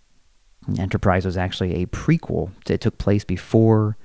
Enterprise 0.78 1.24
was 1.24 1.36
actually 1.36 1.82
a 1.82 1.86
prequel. 1.86 2.50
It 2.68 2.80
took 2.80 2.98
place 2.98 3.24
before 3.24 3.96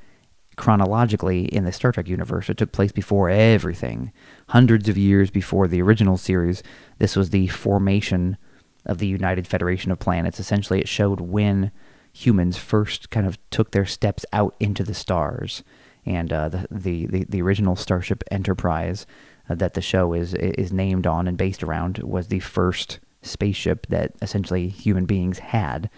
chronologically 0.57 1.45
in 1.45 1.63
the 1.63 1.71
Star 1.71 1.91
Trek 1.91 2.07
universe. 2.07 2.49
It 2.49 2.57
took 2.57 2.71
place 2.71 2.91
before 2.91 3.29
everything, 3.29 4.11
hundreds 4.49 4.87
of 4.89 4.97
years 4.97 5.31
before 5.31 5.67
the 5.67 5.81
original 5.81 6.17
series. 6.17 6.61
This 6.99 7.15
was 7.15 7.31
the 7.31 7.47
formation 7.47 8.37
of 8.85 8.99
the 8.99 9.07
United 9.07 9.47
Federation 9.47 9.91
of 9.91 9.99
Planets. 9.99 10.39
Essentially, 10.39 10.79
it 10.79 10.87
showed 10.87 11.19
when 11.19 11.71
humans 12.13 12.57
first 12.57 13.09
kind 13.09 13.25
of 13.25 13.37
took 13.49 13.71
their 13.71 13.85
steps 13.85 14.25
out 14.33 14.55
into 14.59 14.83
the 14.83 14.93
stars. 14.93 15.63
And 16.05 16.33
uh, 16.33 16.49
the, 16.49 16.67
the, 16.71 17.05
the, 17.05 17.25
the, 17.25 17.41
original 17.41 17.75
Starship 17.75 18.23
Enterprise 18.31 19.05
uh, 19.49 19.55
that 19.55 19.75
the 19.75 19.81
show 19.81 20.13
is, 20.13 20.33
is 20.33 20.73
named 20.73 21.05
on 21.05 21.27
and 21.27 21.37
based 21.37 21.63
around 21.63 21.99
was 21.99 22.27
the 22.27 22.39
first 22.39 22.99
spaceship 23.21 23.87
that 23.87 24.13
essentially 24.21 24.67
human 24.67 25.05
beings 25.05 25.39
had. 25.39 25.89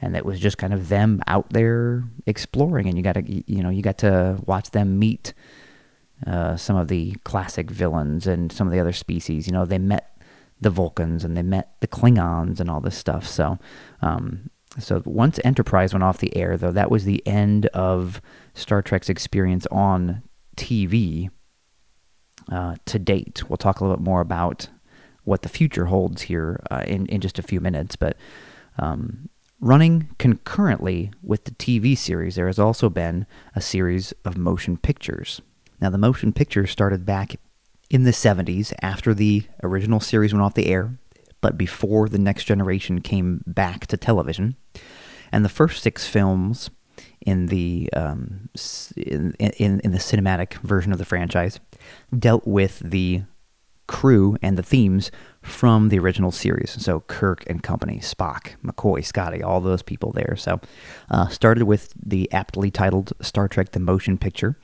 And 0.00 0.16
it 0.16 0.26
was 0.26 0.40
just 0.40 0.58
kind 0.58 0.74
of 0.74 0.88
them 0.88 1.22
out 1.28 1.50
there 1.50 2.02
exploring, 2.26 2.88
and 2.88 2.96
you 2.96 3.04
got 3.04 3.12
to, 3.12 3.22
you 3.24 3.62
know, 3.62 3.70
you 3.70 3.82
got 3.82 3.98
to 3.98 4.36
watch 4.46 4.72
them 4.72 4.98
meet 4.98 5.32
uh, 6.26 6.56
some 6.56 6.74
of 6.74 6.88
the 6.88 7.14
classic 7.22 7.70
villains 7.70 8.26
and 8.26 8.50
some 8.50 8.66
of 8.66 8.72
the 8.72 8.80
other 8.80 8.92
species. 8.92 9.46
You 9.46 9.52
know, 9.52 9.64
they 9.64 9.78
met 9.78 10.16
the 10.60 10.70
Vulcans 10.70 11.24
and 11.24 11.36
they 11.36 11.42
met 11.42 11.74
the 11.80 11.88
Klingons 11.88 12.60
and 12.60 12.70
all 12.70 12.80
this 12.80 12.96
stuff. 12.96 13.26
So 13.26 13.58
um, 14.00 14.50
so 14.78 15.02
once 15.04 15.38
Enterprise 15.44 15.92
went 15.92 16.02
off 16.02 16.18
the 16.18 16.36
air, 16.36 16.56
though, 16.56 16.72
that 16.72 16.90
was 16.90 17.04
the 17.04 17.26
end 17.26 17.66
of 17.66 18.20
Star 18.54 18.82
Trek's 18.82 19.08
experience 19.08 19.66
on 19.70 20.22
TV 20.56 21.30
uh, 22.50 22.76
to 22.86 22.98
date. 22.98 23.48
We'll 23.48 23.56
talk 23.56 23.80
a 23.80 23.84
little 23.84 23.96
bit 23.96 24.04
more 24.04 24.20
about 24.20 24.68
what 25.24 25.42
the 25.42 25.48
future 25.48 25.86
holds 25.86 26.22
here 26.22 26.60
uh, 26.70 26.84
in 26.86 27.06
in 27.06 27.20
just 27.20 27.38
a 27.38 27.42
few 27.42 27.60
minutes, 27.60 27.96
but. 27.96 28.16
Um, 28.78 29.28
running 29.60 30.08
concurrently 30.18 31.12
with 31.22 31.44
the 31.44 31.52
TV 31.52 31.96
series, 31.96 32.34
there 32.34 32.48
has 32.48 32.58
also 32.58 32.90
been 32.90 33.26
a 33.54 33.60
series 33.60 34.12
of 34.24 34.36
motion 34.36 34.76
pictures. 34.76 35.40
Now, 35.80 35.88
the 35.88 35.98
motion 35.98 36.32
pictures 36.32 36.70
started 36.70 37.06
back 37.06 37.36
in 37.88 38.02
the 38.02 38.10
70s 38.10 38.72
after 38.82 39.14
the 39.14 39.44
original 39.62 40.00
series 40.00 40.32
went 40.34 40.42
off 40.42 40.54
the 40.54 40.66
air 40.66 40.98
but 41.42 41.58
before 41.58 42.08
the 42.08 42.18
next 42.18 42.44
generation 42.44 43.02
came 43.02 43.42
back 43.46 43.86
to 43.88 43.98
television. 43.98 44.56
And 45.30 45.44
the 45.44 45.50
first 45.50 45.82
six 45.82 46.06
films 46.06 46.70
in 47.20 47.46
the 47.46 47.90
um, 47.92 48.48
in, 48.96 49.34
in 49.34 49.80
in 49.80 49.92
the 49.92 49.98
cinematic 49.98 50.54
version 50.62 50.92
of 50.92 50.98
the 50.98 51.04
franchise 51.04 51.60
dealt 52.18 52.46
with 52.46 52.78
the 52.78 53.22
crew 53.86 54.36
and 54.40 54.56
the 54.56 54.62
themes 54.62 55.10
from 55.42 55.88
the 55.88 55.98
original 55.98 56.30
series. 56.30 56.70
So 56.82 57.00
Kirk 57.00 57.44
and 57.48 57.62
company, 57.62 57.98
Spock, 57.98 58.54
McCoy, 58.64 59.04
Scotty, 59.04 59.42
all 59.42 59.60
those 59.60 59.82
people 59.82 60.12
there. 60.12 60.34
So 60.36 60.60
uh, 61.10 61.28
started 61.28 61.64
with 61.64 61.92
the 62.00 62.30
aptly 62.32 62.70
titled 62.70 63.12
Star 63.20 63.48
Trek: 63.48 63.72
The 63.72 63.80
Motion 63.80 64.18
Picture. 64.18 64.56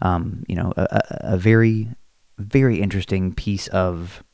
Um, 0.00 0.44
you 0.48 0.56
know, 0.56 0.72
a, 0.76 1.00
a, 1.20 1.36
very 1.38 1.88
very 2.38 2.80
interesting 2.80 3.34
piece 3.34 3.68
of 3.68 4.24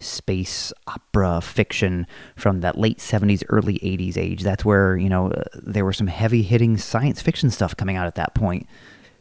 space 0.00 0.72
opera 0.86 1.40
fiction 1.40 2.06
from 2.36 2.60
that 2.60 2.78
late 2.78 2.98
70s 2.98 3.42
early 3.48 3.78
80s 3.78 4.16
age 4.16 4.42
that's 4.42 4.64
where 4.64 4.96
you 4.96 5.08
know 5.08 5.32
there 5.54 5.84
were 5.84 5.92
some 5.92 6.06
heavy 6.06 6.42
hitting 6.42 6.76
science 6.76 7.22
fiction 7.22 7.50
stuff 7.50 7.76
coming 7.76 7.96
out 7.96 8.06
at 8.06 8.14
that 8.16 8.34
point 8.34 8.66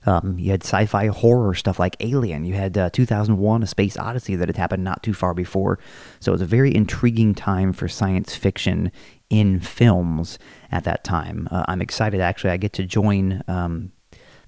um, 0.05 0.37
you 0.37 0.51
had 0.51 0.63
sci-fi 0.63 1.07
horror 1.07 1.53
stuff 1.53 1.79
like 1.79 1.95
Alien. 1.99 2.43
You 2.45 2.55
had 2.55 2.77
uh, 2.77 2.89
2001: 2.89 3.63
A 3.63 3.67
Space 3.67 3.97
Odyssey 3.97 4.35
that 4.35 4.49
had 4.49 4.57
happened 4.57 4.83
not 4.83 5.01
too 5.01 5.13
far 5.13 5.33
before. 5.33 5.79
So 6.19 6.31
it 6.31 6.33
was 6.33 6.41
a 6.41 6.45
very 6.45 6.75
intriguing 6.75 7.33
time 7.33 7.73
for 7.73 7.87
science 7.87 8.35
fiction 8.35 8.91
in 9.29 9.59
films 9.59 10.37
at 10.71 10.83
that 10.83 11.03
time. 11.03 11.47
Uh, 11.51 11.63
I'm 11.67 11.81
excited. 11.81 12.19
Actually, 12.19 12.51
I 12.51 12.57
get 12.57 12.73
to 12.73 12.83
join 12.83 13.43
um, 13.47 13.92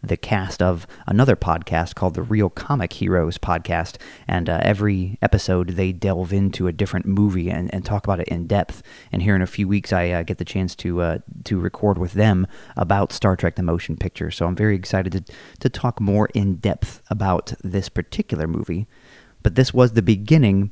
the 0.07 0.17
cast 0.17 0.61
of 0.61 0.85
another 1.07 1.35
podcast 1.35 1.95
called 1.95 2.13
the 2.13 2.21
Real 2.21 2.49
Comic 2.49 2.93
Heroes 2.93 3.37
podcast. 3.37 3.97
And 4.27 4.49
uh, 4.49 4.59
every 4.61 5.17
episode, 5.21 5.69
they 5.69 5.91
delve 5.91 6.33
into 6.33 6.67
a 6.67 6.71
different 6.71 7.05
movie 7.05 7.49
and, 7.49 7.73
and 7.73 7.85
talk 7.85 8.03
about 8.05 8.19
it 8.19 8.27
in 8.27 8.47
depth. 8.47 8.83
And 9.11 9.21
here 9.21 9.35
in 9.35 9.41
a 9.41 9.47
few 9.47 9.67
weeks, 9.67 9.91
I 9.91 10.09
uh, 10.09 10.23
get 10.23 10.37
the 10.37 10.45
chance 10.45 10.75
to 10.77 11.01
uh, 11.01 11.17
to 11.45 11.59
record 11.59 11.97
with 11.97 12.13
them 12.13 12.47
about 12.75 13.11
Star 13.11 13.35
Trek: 13.35 13.55
The 13.55 13.63
Motion 13.63 13.97
Picture. 13.97 14.31
So 14.31 14.45
I'm 14.45 14.55
very 14.55 14.75
excited 14.75 15.11
to 15.13 15.33
to 15.59 15.69
talk 15.69 15.99
more 15.99 16.29
in 16.33 16.55
depth 16.55 17.01
about 17.09 17.53
this 17.63 17.89
particular 17.89 18.47
movie. 18.47 18.87
But 19.43 19.55
this 19.55 19.73
was 19.73 19.93
the 19.93 20.01
beginning 20.01 20.71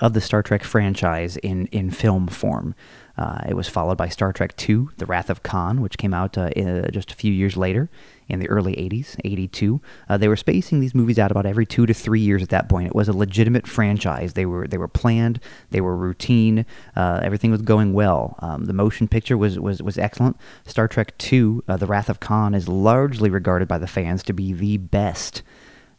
of 0.00 0.12
the 0.12 0.20
Star 0.20 0.42
Trek 0.42 0.64
franchise 0.64 1.36
in 1.38 1.66
in 1.66 1.90
film 1.90 2.28
form. 2.28 2.74
Uh, 3.16 3.40
it 3.48 3.54
was 3.54 3.68
followed 3.68 3.96
by 3.96 4.08
Star 4.08 4.32
Trek 4.32 4.54
II, 4.68 4.88
The 4.98 5.06
Wrath 5.06 5.30
of 5.30 5.42
Khan, 5.42 5.80
which 5.80 5.96
came 5.96 6.12
out 6.12 6.36
uh, 6.36 6.50
just 6.90 7.12
a 7.12 7.14
few 7.14 7.32
years 7.32 7.56
later 7.56 7.88
in 8.28 8.40
the 8.40 8.48
early 8.48 8.74
80s, 8.74 9.16
82. 9.24 9.80
Uh, 10.08 10.16
they 10.16 10.28
were 10.28 10.36
spacing 10.36 10.80
these 10.80 10.94
movies 10.94 11.18
out 11.18 11.30
about 11.30 11.46
every 11.46 11.66
two 11.66 11.86
to 11.86 11.94
three 11.94 12.20
years 12.20 12.42
at 12.42 12.48
that 12.48 12.68
point. 12.68 12.88
It 12.88 12.94
was 12.94 13.08
a 13.08 13.12
legitimate 13.12 13.66
franchise. 13.66 14.32
They 14.32 14.46
were 14.46 14.66
they 14.66 14.78
were 14.78 14.88
planned, 14.88 15.40
they 15.70 15.80
were 15.80 15.96
routine, 15.96 16.66
uh, 16.96 17.20
everything 17.22 17.50
was 17.50 17.62
going 17.62 17.92
well. 17.92 18.36
Um, 18.40 18.64
the 18.64 18.72
motion 18.72 19.08
picture 19.08 19.36
was, 19.36 19.58
was, 19.58 19.82
was 19.82 19.98
excellent. 19.98 20.36
Star 20.64 20.88
Trek 20.88 21.14
II, 21.32 21.60
uh, 21.68 21.76
The 21.76 21.86
Wrath 21.86 22.08
of 22.08 22.20
Khan, 22.20 22.54
is 22.54 22.68
largely 22.68 23.30
regarded 23.30 23.68
by 23.68 23.78
the 23.78 23.86
fans 23.86 24.22
to 24.24 24.32
be 24.32 24.52
the 24.52 24.76
best 24.78 25.42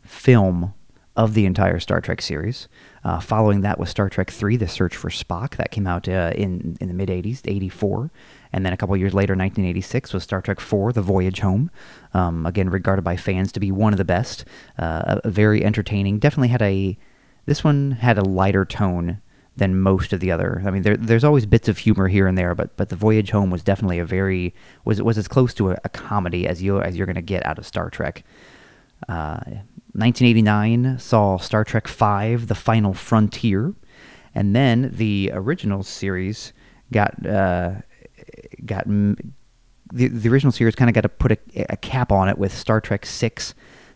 film 0.04 0.74
of 1.16 1.34
the 1.34 1.46
entire 1.46 1.80
Star 1.80 2.00
Trek 2.00 2.22
series. 2.22 2.68
Uh, 3.04 3.20
following 3.20 3.62
that 3.62 3.80
was 3.80 3.90
Star 3.90 4.10
Trek 4.10 4.32
III, 4.32 4.58
The 4.58 4.68
Search 4.68 4.96
for 4.96 5.10
Spock. 5.10 5.56
That 5.56 5.72
came 5.72 5.88
out 5.88 6.08
uh, 6.08 6.32
in, 6.36 6.78
in 6.80 6.88
the 6.88 6.94
mid 6.94 7.10
80s, 7.10 7.42
84. 7.44 8.12
And 8.54 8.66
then 8.66 8.74
a 8.74 8.78
couple 8.78 8.96
years 8.98 9.14
later, 9.14 9.34
1986, 9.34 10.14
was 10.14 10.24
Star 10.24 10.42
Trek 10.42 10.60
IV, 10.60 10.94
The 10.94 11.02
Voyage 11.02 11.40
Home. 11.40 11.70
Um, 12.14 12.46
again, 12.46 12.70
regarded 12.70 13.04
by 13.04 13.18
fans 13.18 13.52
to 13.54 13.60
be 13.60 13.72
one 13.72 13.94
of 13.94 13.98
the 13.98 14.06
best. 14.06 14.46
Uh, 14.78 15.20
very 15.26 15.64
entertaining. 15.64 16.20
Definitely 16.20 16.50
had 16.50 16.62
a. 16.62 16.98
This 17.46 17.64
one 17.64 17.92
had 17.92 18.18
a 18.18 18.24
lighter 18.24 18.66
tone 18.66 19.22
than 19.58 19.80
most 19.80 20.14
of 20.14 20.20
the 20.20 20.32
other. 20.32 20.62
I 20.66 20.72
mean, 20.72 20.84
there, 20.84 20.96
there's 20.96 21.24
always 21.24 21.46
bits 21.46 21.68
of 21.68 21.80
humor 21.80 22.08
here 22.08 22.28
and 22.28 22.38
there, 22.38 22.54
but 22.56 22.78
but 22.78 22.90
the 22.90 22.96
Voyage 22.96 23.32
Home 23.32 23.50
was 23.50 23.64
definitely 23.64 24.00
a 24.00 24.06
very 24.06 24.54
was 24.86 25.02
was 25.02 25.18
as 25.18 25.28
close 25.28 25.54
to 25.56 25.72
a, 25.72 25.78
a 25.84 25.90
comedy 25.90 26.48
as 26.48 26.62
you 26.62 26.80
as 26.80 26.96
you're 26.96 27.08
going 27.08 27.16
to 27.16 27.22
get 27.22 27.46
out 27.46 27.58
of 27.58 27.66
Star 27.66 27.90
Trek. 27.90 28.24
Uh, 29.10 29.40
1989 29.94 31.00
saw 31.00 31.38
Star 31.38 31.64
Trek 31.64 31.88
V: 31.88 32.36
The 32.36 32.56
Final 32.56 32.94
Frontier, 32.94 33.74
and 34.36 34.56
then 34.56 34.92
the 34.94 35.32
original 35.34 35.84
series 35.84 36.54
got 36.92 37.26
uh, 37.26 37.76
got 38.66 38.86
the 38.88 40.08
the 40.10 40.30
original 40.30 40.52
series 40.52 40.76
kind 40.76 40.90
of 40.90 40.96
got 40.96 41.02
to 41.02 41.10
put 41.10 41.32
a, 41.32 41.38
a, 41.70 41.78
cap 41.78 42.12
on 42.12 42.30
it 42.30 42.38
with 42.38 42.54
Star 42.54 42.82
Trek 42.82 43.06
VI: 43.06 43.32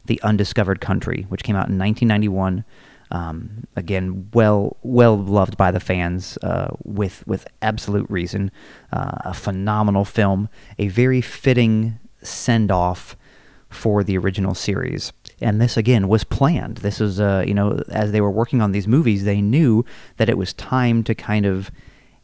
The 0.06 0.22
Undiscovered 0.22 0.82
Country, 0.82 1.26
which 1.30 1.44
came 1.44 1.56
out 1.56 1.70
in 1.70 1.78
1991. 1.78 2.64
Um, 3.12 3.68
again, 3.76 4.30
well 4.34 4.78
well 4.84 5.18
loved 5.18 5.58
by 5.58 5.72
the 5.72 5.82
fans 5.82 6.38
uh, 6.44 6.70
with 6.84 7.26
with 7.28 7.48
absolute 7.62 8.10
reason. 8.10 8.52
Uh, 8.92 9.18
a 9.26 9.34
phenomenal 9.34 10.06
film, 10.06 10.50
a 10.80 10.88
very 10.88 11.22
fitting 11.22 12.00
send 12.22 12.72
off 12.72 13.18
for 13.72 14.04
the 14.04 14.18
original 14.18 14.54
series. 14.54 15.12
And 15.40 15.60
this 15.60 15.78
again 15.78 16.08
was 16.08 16.24
planned. 16.24 16.78
This 16.78 17.00
was, 17.00 17.20
uh, 17.20 17.44
you 17.48 17.54
know, 17.54 17.82
as 17.90 18.12
they 18.12 18.22
were 18.22 18.30
working 18.30 18.62
on 18.62 18.74
these 18.74 18.88
movies, 18.88 19.24
they 19.24 19.42
knew 19.42 19.84
that 20.18 20.30
it 20.30 20.38
was 20.38 20.54
time 20.54 21.04
to 21.06 21.16
kind 21.16 21.46
of 21.46 21.72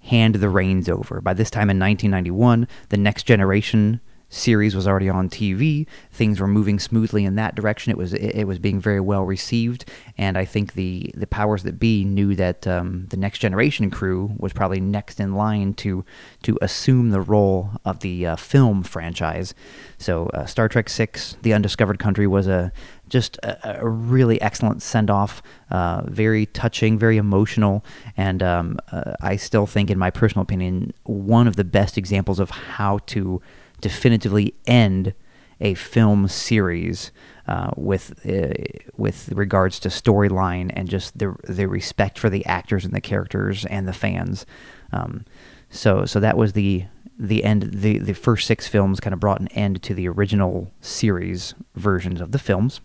hand 0.08 0.36
the 0.36 0.50
reins 0.50 0.90
over. 0.90 1.22
By 1.22 1.34
this 1.34 1.50
time 1.50 1.70
in 1.70 1.80
1991, 1.80 2.68
the 2.90 2.98
next 2.98 3.24
generation 3.24 4.02
series 4.29 4.75
was 4.75 4.88
already 4.88 5.10
on 5.10 5.29
TV. 5.29 5.88
Things 6.12 6.39
were 6.39 6.48
moving 6.48 6.79
smoothly 6.79 7.24
in 7.25 7.36
that 7.36 7.55
direction. 7.55 7.91
It 7.91 7.98
was 7.98 8.13
it, 8.13 8.36
it 8.36 8.48
was 8.48 8.60
being 8.60 8.79
very 8.79 9.00
well 9.00 9.24
received, 9.24 9.86
and 10.17 10.38
I 10.38 10.46
think 10.46 10.74
the 10.74 11.12
the 11.13 11.27
powers 11.27 11.63
that 11.63 11.79
be 11.79 12.03
knew 12.03 12.36
that 12.36 12.67
um, 12.67 13.07
the 13.10 13.17
Next 13.17 13.39
Generation 13.39 13.89
crew 13.89 14.34
was 14.38 14.53
probably 14.53 14.79
next 14.79 15.19
in 15.19 15.34
line 15.34 15.74
to 15.75 16.03
to 16.43 16.57
assume 16.62 17.12
the 17.12 17.22
role 17.22 17.72
of 17.86 18.00
the 18.01 18.25
uh, 18.25 18.36
film 18.36 18.84
franchise. 18.84 19.53
So 19.98 20.27
uh, 20.27 20.46
Star 20.46 20.67
Trek 20.67 20.89
Six: 20.89 21.38
The 21.41 21.53
Undiscovered 21.53 22.00
Country 22.00 22.27
was 22.27 22.48
a 22.48 22.72
just 23.10 23.38
a, 23.38 23.79
a 23.79 23.88
really 23.88 24.41
excellent 24.41 24.81
send 24.81 25.10
off, 25.10 25.41
uh, 25.72 26.01
very 26.05 26.46
touching, 26.48 26.98
very 26.98 27.17
emotional, 27.17 27.84
and 28.17 28.43
um, 28.43 28.79
uh, 28.91 29.13
I 29.22 29.38
still 29.38 29.65
think, 29.65 29.89
in 29.89 29.98
my 29.98 30.10
personal 30.10 30.41
opinion, 30.41 30.93
one 31.03 31.48
of 31.48 31.55
the 31.55 31.63
best 31.63 31.98
examples 31.98 32.39
of 32.39 32.50
how 32.50 33.00
to 33.07 33.41
definitively 33.81 34.53
end 34.65 35.13
a 35.60 35.74
film 35.74 36.27
series 36.27 37.12
uh, 37.48 37.72
with 37.75 38.25
uh, 38.27 38.53
with 38.98 39.29
regards 39.29 39.79
to 39.79 39.89
storyline 39.89 40.72
and 40.75 40.89
just 40.89 41.17
the 41.17 41.36
the 41.43 41.67
respect 41.67 42.19
for 42.19 42.29
the 42.29 42.46
actors 42.46 42.86
and 42.86 42.93
the 42.93 43.01
characters 43.01 43.65
and 43.65 43.88
the 43.88 43.93
fans. 43.93 44.46
Um, 44.91 45.25
so 45.69 46.05
so 46.05 46.19
that 46.19 46.38
was 46.38 46.53
the 46.53 46.86
the 47.17 47.43
end. 47.43 47.63
The 47.74 47.98
the 47.98 48.13
first 48.13 48.48
six 48.48 48.67
films 48.67 49.00
kind 49.00 49.13
of 49.13 49.19
brought 49.19 49.39
an 49.39 49.48
end 49.50 49.81
to 49.84 49.93
the 49.93 50.07
original 50.07 50.72
series 50.81 51.55
versions 51.75 52.22
of 52.22 52.31
the 52.31 52.39
films. 52.39 52.81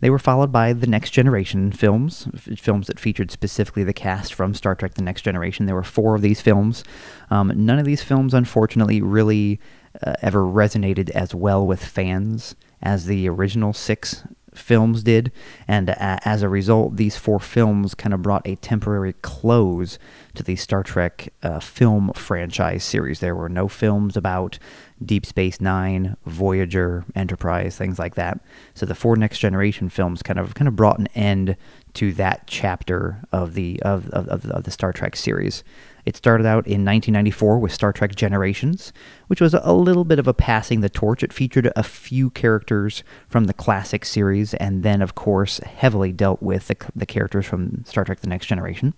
They 0.00 0.10
were 0.10 0.18
followed 0.18 0.50
by 0.50 0.72
the 0.72 0.86
Next 0.86 1.10
Generation 1.10 1.72
films, 1.72 2.28
f- 2.34 2.58
films 2.58 2.86
that 2.86 2.98
featured 2.98 3.30
specifically 3.30 3.84
the 3.84 3.92
cast 3.92 4.34
from 4.34 4.54
Star 4.54 4.74
Trek 4.74 4.94
The 4.94 5.02
Next 5.02 5.22
Generation. 5.22 5.66
There 5.66 5.74
were 5.74 5.82
four 5.82 6.14
of 6.14 6.22
these 6.22 6.40
films. 6.40 6.84
Um, 7.30 7.52
none 7.54 7.78
of 7.78 7.84
these 7.84 8.02
films, 8.02 8.34
unfortunately, 8.34 9.02
really 9.02 9.60
uh, 10.02 10.14
ever 10.22 10.42
resonated 10.42 11.10
as 11.10 11.34
well 11.34 11.66
with 11.66 11.84
fans 11.84 12.54
as 12.82 13.06
the 13.06 13.28
original 13.28 13.72
six 13.72 14.22
films 14.54 15.02
did. 15.02 15.32
And 15.68 15.90
uh, 15.90 16.18
as 16.24 16.42
a 16.42 16.48
result, 16.48 16.96
these 16.96 17.16
four 17.16 17.40
films 17.40 17.94
kind 17.94 18.14
of 18.14 18.22
brought 18.22 18.46
a 18.46 18.56
temporary 18.56 19.14
close 19.14 19.98
to 20.34 20.42
the 20.42 20.56
Star 20.56 20.82
Trek 20.82 21.32
uh, 21.42 21.60
film 21.60 22.12
franchise 22.14 22.84
series. 22.84 23.20
There 23.20 23.34
were 23.34 23.48
no 23.48 23.68
films 23.68 24.16
about 24.16 24.58
Deep 25.04 25.24
Space 25.24 25.60
Nine, 25.60 26.16
Voyager, 26.26 27.04
Enterprise, 27.14 27.76
things 27.76 27.98
like 27.98 28.14
that. 28.16 28.40
So 28.74 28.86
the 28.86 28.94
four 28.94 29.16
Next 29.16 29.38
Generation 29.38 29.88
films 29.88 30.22
kind 30.22 30.38
of 30.38 30.54
kind 30.54 30.68
of 30.68 30.76
brought 30.76 30.98
an 30.98 31.08
end 31.14 31.56
to 31.94 32.12
that 32.12 32.46
chapter 32.46 33.22
of 33.32 33.54
the 33.54 33.80
of, 33.82 34.10
of, 34.10 34.46
of 34.46 34.64
the 34.64 34.70
Star 34.70 34.92
Trek 34.92 35.16
series. 35.16 35.64
It 36.04 36.16
started 36.16 36.46
out 36.46 36.66
in 36.66 36.84
1994 36.84 37.58
with 37.58 37.72
Star 37.72 37.92
Trek 37.92 38.14
Generations, 38.14 38.92
which 39.26 39.40
was 39.40 39.54
a 39.54 39.72
little 39.72 40.04
bit 40.04 40.18
of 40.18 40.28
a 40.28 40.34
passing 40.34 40.80
the 40.80 40.88
torch. 40.88 41.22
It 41.22 41.32
featured 41.32 41.70
a 41.76 41.82
few 41.82 42.30
characters 42.30 43.02
from 43.28 43.44
the 43.44 43.54
classic 43.54 44.04
series, 44.04 44.54
and 44.54 44.82
then, 44.82 45.02
of 45.02 45.14
course, 45.14 45.58
heavily 45.58 46.12
dealt 46.12 46.42
with 46.42 46.68
the, 46.68 46.76
the 46.94 47.06
characters 47.06 47.46
from 47.46 47.84
Star 47.84 48.04
Trek 48.04 48.20
The 48.20 48.28
Next 48.28 48.46
Generation. 48.46 48.94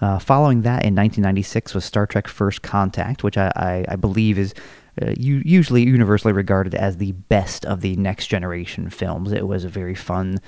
Uh, 0.00 0.18
following 0.18 0.62
that 0.62 0.84
in 0.84 0.94
1996 0.94 1.74
was 1.74 1.84
Star 1.84 2.06
Trek 2.06 2.28
First 2.28 2.62
Contact, 2.62 3.24
which 3.24 3.36
I, 3.36 3.50
I, 3.56 3.84
I 3.88 3.96
believe 3.96 4.38
is 4.38 4.54
uh, 5.02 5.12
usually 5.16 5.84
universally 5.84 6.32
regarded 6.32 6.74
as 6.74 6.96
the 6.96 7.12
best 7.12 7.64
of 7.64 7.80
the 7.80 7.96
Next 7.96 8.28
Generation 8.28 8.90
films. 8.90 9.32
It 9.32 9.46
was 9.46 9.64
a 9.64 9.68
very 9.68 9.94
fun 9.94 10.38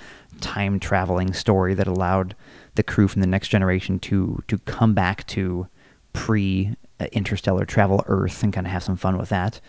time 0.41 0.79
traveling 0.79 1.33
story 1.33 1.75
that 1.75 1.87
allowed 1.87 2.35
the 2.81 2.93
crew 2.93 3.09
from 3.09 3.21
the 3.21 3.27
Next 3.27 3.49
Generation 3.49 3.99
to 3.99 4.43
to 4.49 4.57
come 4.61 4.95
back 4.95 5.27
to 5.27 5.69
pre 6.15 6.75
interstellar 7.13 7.67
travel 7.67 8.03
Earth 8.07 8.43
and 8.43 8.55
kind 8.55 8.67
of 8.67 8.73
have 8.73 8.83
some 8.83 8.97
fun 8.97 9.19
with 9.19 9.29
that. 9.29 9.61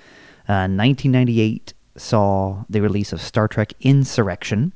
Uh, 0.47 0.67
1998 0.67 1.73
saw 1.97 2.63
the 2.69 2.81
release 2.81 3.11
of 3.11 3.21
Star 3.21 3.49
Trek 3.49 3.73
Insurrection, 3.81 4.71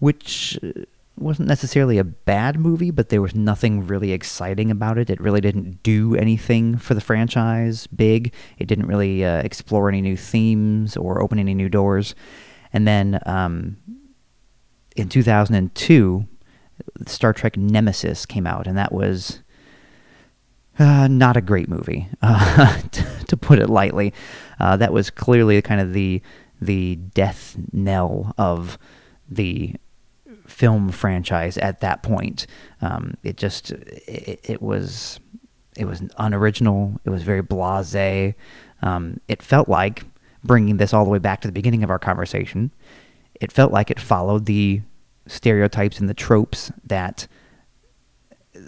which 0.00 0.58
uh, 0.62 0.82
wasn't 1.16 1.48
necessarily 1.48 1.98
a 1.98 2.04
bad 2.04 2.58
movie, 2.58 2.90
but 2.90 3.10
there 3.10 3.22
was 3.22 3.34
nothing 3.34 3.86
really 3.86 4.10
exciting 4.10 4.70
about 4.70 4.98
it. 4.98 5.08
It 5.08 5.20
really 5.20 5.40
didn't 5.40 5.82
do 5.84 6.16
anything 6.16 6.76
for 6.76 6.94
the 6.94 7.00
franchise 7.00 7.86
big. 7.86 8.34
It 8.58 8.66
didn't 8.66 8.86
really 8.86 9.24
uh, 9.24 9.38
explore 9.38 9.88
any 9.88 10.00
new 10.00 10.16
themes 10.16 10.96
or 10.96 11.22
open 11.22 11.38
any 11.38 11.54
new 11.54 11.68
doors. 11.68 12.16
And 12.72 12.88
then 12.88 13.20
um, 13.24 13.76
in 14.96 15.08
2002, 15.08 16.26
Star 17.06 17.32
Trek 17.32 17.56
Nemesis 17.56 18.26
came 18.26 18.46
out, 18.46 18.66
and 18.66 18.76
that 18.76 18.92
was 18.92 19.42
uh, 20.78 21.08
not 21.08 21.36
a 21.36 21.40
great 21.40 21.68
movie, 21.68 22.08
uh, 22.22 22.80
to 23.28 23.36
put 23.36 23.58
it 23.58 23.68
lightly. 23.68 24.12
Uh, 24.60 24.76
that 24.76 24.92
was 24.92 25.10
clearly 25.10 25.60
kind 25.62 25.80
of 25.80 25.92
the 25.92 26.22
the 26.60 26.96
death 26.96 27.56
knell 27.72 28.34
of 28.38 28.78
the 29.28 29.74
film 30.46 30.90
franchise 30.90 31.58
at 31.58 31.80
that 31.80 32.02
point. 32.02 32.46
Um, 32.80 33.14
it 33.22 33.36
just 33.36 33.72
it, 33.72 34.40
it, 34.42 34.62
was 34.62 35.20
it 35.76 35.84
was 35.84 36.02
unoriginal. 36.18 36.98
It 37.04 37.10
was 37.10 37.22
very 37.22 37.42
blasé. 37.42 38.34
Um, 38.82 39.20
it 39.28 39.42
felt 39.42 39.68
like 39.68 40.04
bringing 40.44 40.76
this 40.76 40.94
all 40.94 41.04
the 41.04 41.10
way 41.10 41.18
back 41.18 41.40
to 41.42 41.48
the 41.48 41.52
beginning 41.52 41.82
of 41.82 41.90
our 41.90 41.98
conversation. 41.98 42.70
It 43.34 43.52
felt 43.52 43.72
like 43.72 43.90
it 43.90 44.00
followed 44.00 44.46
the 44.46 44.80
stereotypes 45.26 45.98
and 45.98 46.08
the 46.08 46.14
tropes 46.14 46.70
that 46.84 47.26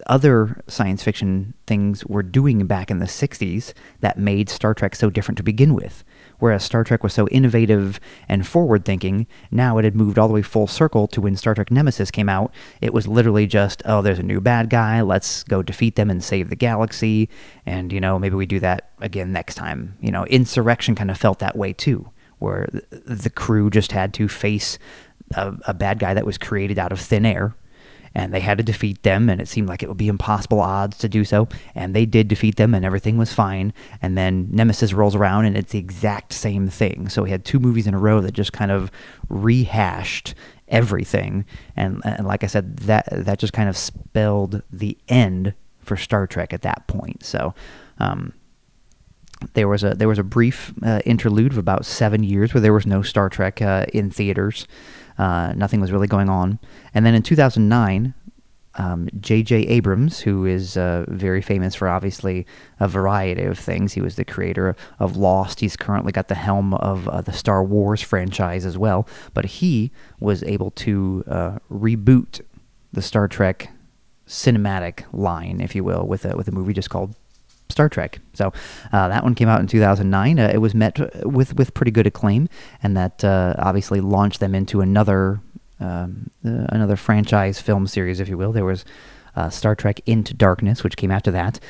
other 0.06 0.62
science 0.66 1.02
fiction 1.02 1.54
things 1.66 2.04
were 2.06 2.22
doing 2.22 2.66
back 2.66 2.90
in 2.90 2.98
the 2.98 3.06
60s 3.06 3.72
that 4.00 4.18
made 4.18 4.48
Star 4.48 4.74
Trek 4.74 4.94
so 4.94 5.10
different 5.10 5.36
to 5.38 5.42
begin 5.42 5.74
with. 5.74 6.04
Whereas 6.38 6.62
Star 6.62 6.84
Trek 6.84 7.02
was 7.02 7.12
so 7.12 7.26
innovative 7.28 7.98
and 8.28 8.46
forward 8.46 8.84
thinking, 8.84 9.26
now 9.50 9.78
it 9.78 9.84
had 9.84 9.96
moved 9.96 10.18
all 10.18 10.28
the 10.28 10.34
way 10.34 10.42
full 10.42 10.66
circle 10.66 11.06
to 11.08 11.20
when 11.20 11.36
Star 11.36 11.54
Trek 11.54 11.70
Nemesis 11.70 12.10
came 12.10 12.28
out. 12.28 12.52
It 12.80 12.94
was 12.94 13.08
literally 13.08 13.46
just, 13.46 13.82
oh, 13.84 14.02
there's 14.02 14.18
a 14.18 14.24
new 14.24 14.40
bad 14.40 14.70
guy, 14.70 15.00
let's 15.00 15.42
go 15.44 15.62
defeat 15.62 15.96
them 15.96 16.10
and 16.10 16.22
save 16.22 16.48
the 16.48 16.56
galaxy. 16.56 17.28
And, 17.66 17.92
you 17.92 18.00
know, 18.00 18.18
maybe 18.18 18.36
we 18.36 18.46
do 18.46 18.60
that 18.60 18.90
again 19.00 19.32
next 19.32 19.56
time. 19.56 19.96
You 20.00 20.12
know, 20.12 20.24
Insurrection 20.26 20.94
kind 20.94 21.10
of 21.10 21.18
felt 21.18 21.40
that 21.40 21.56
way 21.56 21.72
too, 21.72 22.10
where 22.38 22.68
the 22.90 23.30
crew 23.30 23.68
just 23.70 23.92
had 23.92 24.14
to 24.14 24.28
face 24.28 24.78
a, 25.34 25.54
a 25.68 25.74
bad 25.74 25.98
guy 25.98 26.14
that 26.14 26.26
was 26.26 26.38
created 26.38 26.78
out 26.78 26.92
of 26.92 27.00
thin 27.00 27.26
air 27.26 27.54
and 28.14 28.32
they 28.32 28.40
had 28.40 28.58
to 28.58 28.64
defeat 28.64 29.02
them 29.02 29.28
and 29.28 29.40
it 29.40 29.48
seemed 29.48 29.68
like 29.68 29.82
it 29.82 29.88
would 29.88 29.98
be 29.98 30.08
impossible 30.08 30.60
odds 30.60 30.98
to 30.98 31.08
do 31.08 31.24
so 31.24 31.48
and 31.74 31.94
they 31.94 32.06
did 32.06 32.28
defeat 32.28 32.56
them 32.56 32.74
and 32.74 32.84
everything 32.84 33.16
was 33.16 33.32
fine 33.32 33.72
and 34.00 34.16
then 34.16 34.48
nemesis 34.50 34.92
rolls 34.92 35.14
around 35.14 35.44
and 35.44 35.56
it's 35.56 35.72
the 35.72 35.78
exact 35.78 36.32
same 36.32 36.68
thing 36.68 37.08
so 37.08 37.22
we 37.22 37.30
had 37.30 37.44
two 37.44 37.58
movies 37.58 37.86
in 37.86 37.94
a 37.94 37.98
row 37.98 38.20
that 38.20 38.32
just 38.32 38.52
kind 38.52 38.70
of 38.70 38.90
rehashed 39.28 40.34
everything 40.68 41.44
and, 41.76 42.02
and 42.04 42.26
like 42.26 42.44
i 42.44 42.46
said 42.46 42.76
that 42.78 43.06
that 43.10 43.38
just 43.38 43.52
kind 43.52 43.68
of 43.68 43.76
spelled 43.76 44.62
the 44.70 44.96
end 45.08 45.54
for 45.80 45.96
star 45.96 46.26
trek 46.26 46.52
at 46.52 46.62
that 46.62 46.86
point 46.86 47.22
so 47.22 47.54
um, 47.98 48.32
there 49.54 49.68
was 49.68 49.84
a 49.84 49.94
there 49.94 50.08
was 50.08 50.18
a 50.18 50.24
brief 50.24 50.72
uh, 50.82 51.00
interlude 51.04 51.52
of 51.52 51.58
about 51.58 51.86
seven 51.86 52.22
years 52.22 52.52
where 52.52 52.60
there 52.60 52.72
was 52.72 52.86
no 52.86 53.02
Star 53.02 53.28
Trek 53.28 53.62
uh, 53.62 53.86
in 53.92 54.10
theaters. 54.10 54.66
Uh, 55.18 55.52
nothing 55.56 55.80
was 55.80 55.92
really 55.92 56.06
going 56.06 56.28
on. 56.28 56.58
And 56.94 57.04
then 57.04 57.14
in 57.14 57.22
2009, 57.22 58.14
J.J. 59.20 59.64
Um, 59.64 59.70
Abrams, 59.70 60.20
who 60.20 60.46
is 60.46 60.76
uh, 60.76 61.04
very 61.08 61.42
famous 61.42 61.74
for 61.74 61.88
obviously 61.88 62.46
a 62.78 62.86
variety 62.86 63.42
of 63.42 63.58
things, 63.58 63.94
he 63.94 64.00
was 64.00 64.14
the 64.16 64.24
creator 64.24 64.76
of 65.00 65.16
Lost. 65.16 65.60
He's 65.60 65.76
currently 65.76 66.12
got 66.12 66.28
the 66.28 66.36
helm 66.36 66.74
of 66.74 67.08
uh, 67.08 67.20
the 67.20 67.32
Star 67.32 67.64
Wars 67.64 68.02
franchise 68.02 68.64
as 68.64 68.78
well. 68.78 69.08
But 69.34 69.46
he 69.46 69.90
was 70.20 70.44
able 70.44 70.70
to 70.72 71.24
uh, 71.26 71.58
reboot 71.70 72.40
the 72.92 73.02
Star 73.02 73.26
Trek 73.26 73.70
cinematic 74.28 75.04
line, 75.12 75.60
if 75.60 75.74
you 75.74 75.82
will, 75.82 76.06
with 76.06 76.24
a, 76.24 76.36
with 76.36 76.46
a 76.46 76.52
movie 76.52 76.72
just 76.72 76.90
called 76.90 77.16
Star 77.70 77.88
Trek. 77.88 78.20
So 78.34 78.52
uh, 78.92 79.08
that 79.08 79.24
one 79.24 79.34
came 79.34 79.48
out 79.48 79.60
in 79.60 79.66
2009. 79.66 80.38
Uh, 80.38 80.50
it 80.52 80.58
was 80.58 80.74
met 80.74 80.98
with 81.24 81.54
with 81.54 81.74
pretty 81.74 81.90
good 81.90 82.06
acclaim, 82.06 82.48
and 82.82 82.96
that 82.96 83.24
uh, 83.24 83.54
obviously 83.58 84.00
launched 84.00 84.40
them 84.40 84.54
into 84.54 84.80
another 84.80 85.40
um, 85.80 86.30
uh, 86.44 86.66
another 86.70 86.96
franchise 86.96 87.60
film 87.60 87.86
series, 87.86 88.20
if 88.20 88.28
you 88.28 88.36
will. 88.36 88.52
There 88.52 88.64
was 88.64 88.84
uh, 89.36 89.50
Star 89.50 89.74
Trek 89.74 90.00
Into 90.06 90.34
Darkness, 90.34 90.82
which 90.82 90.96
came 90.96 91.10
after 91.10 91.30
that, 91.30 91.60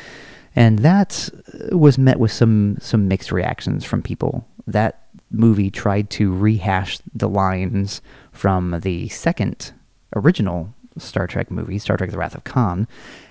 and 0.56 0.78
that 0.80 1.28
was 1.72 1.98
met 1.98 2.18
with 2.18 2.32
some 2.32 2.78
some 2.80 3.08
mixed 3.08 3.32
reactions 3.32 3.84
from 3.84 4.02
people. 4.02 4.46
That 4.66 5.06
movie 5.30 5.70
tried 5.70 6.10
to 6.10 6.34
rehash 6.34 7.00
the 7.14 7.28
lines 7.28 8.00
from 8.32 8.80
the 8.80 9.08
second 9.08 9.72
original 10.16 10.74
Star 10.96 11.26
Trek 11.26 11.50
movie, 11.50 11.78
Star 11.78 11.96
Trek: 11.96 12.10
The 12.10 12.18
Wrath 12.18 12.34
of 12.34 12.44
Khan, 12.44 12.88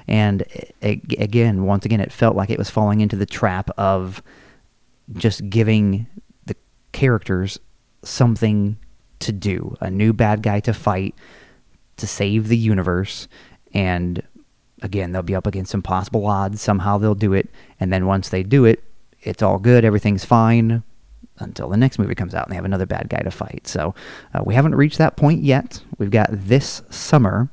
and 0.08 0.43
again, 0.82 1.65
once 1.65 1.86
again, 1.86 2.00
it 2.00 2.12
felt 2.12 2.36
like 2.36 2.50
it 2.50 2.58
was 2.58 2.70
falling 2.70 3.02
into 3.02 3.15
the 3.15 3.26
trap 3.26 3.70
of 3.78 4.22
just 5.13 5.50
giving 5.50 6.08
the 6.46 6.56
characters 6.91 7.60
something 8.04 8.78
to 9.20 9.32
do, 9.32 9.76
a 9.82 9.89
new 9.89 10.13
bad 10.13 10.41
guy 10.41 10.60
to 10.62 10.74
fight 10.74 11.15
to 11.98 12.08
save 12.08 12.48
the 12.48 12.58
universe, 12.58 13.28
and 13.74 14.22
again, 14.82 15.12
they'll 15.12 15.24
be 15.24 15.36
up 15.36 15.48
against 15.48 15.74
impossible 15.74 16.26
odds. 16.26 16.62
Somehow 16.62 16.98
they'll 16.98 17.15
do 17.15 17.34
it, 17.34 17.50
and 17.80 17.91
then 17.91 18.06
once 18.06 18.30
they 18.30 18.43
do 18.43 18.65
it, 18.65 18.84
it's 19.22 19.41
all 19.41 19.58
good, 19.58 19.84
everything's 19.84 20.24
fine 20.24 20.84
until 21.39 21.70
the 21.70 21.78
next 21.78 22.00
movie 22.00 22.15
comes 22.15 22.34
out 22.34 22.46
and 22.46 22.52
they 22.52 22.56
have 22.56 22.65
another 22.65 22.86
bad 22.86 23.10
guy 23.10 23.20
to 23.20 23.32
fight. 23.32 23.67
So 23.67 23.93
uh, 24.34 24.43
we 24.46 24.54
haven't 24.54 24.76
reached 24.76 24.98
that 24.98 25.17
point 25.17 25.43
yet. 25.43 25.82
We've 25.98 26.12
got 26.12 26.30
this 26.32 26.82
summer 26.89 27.50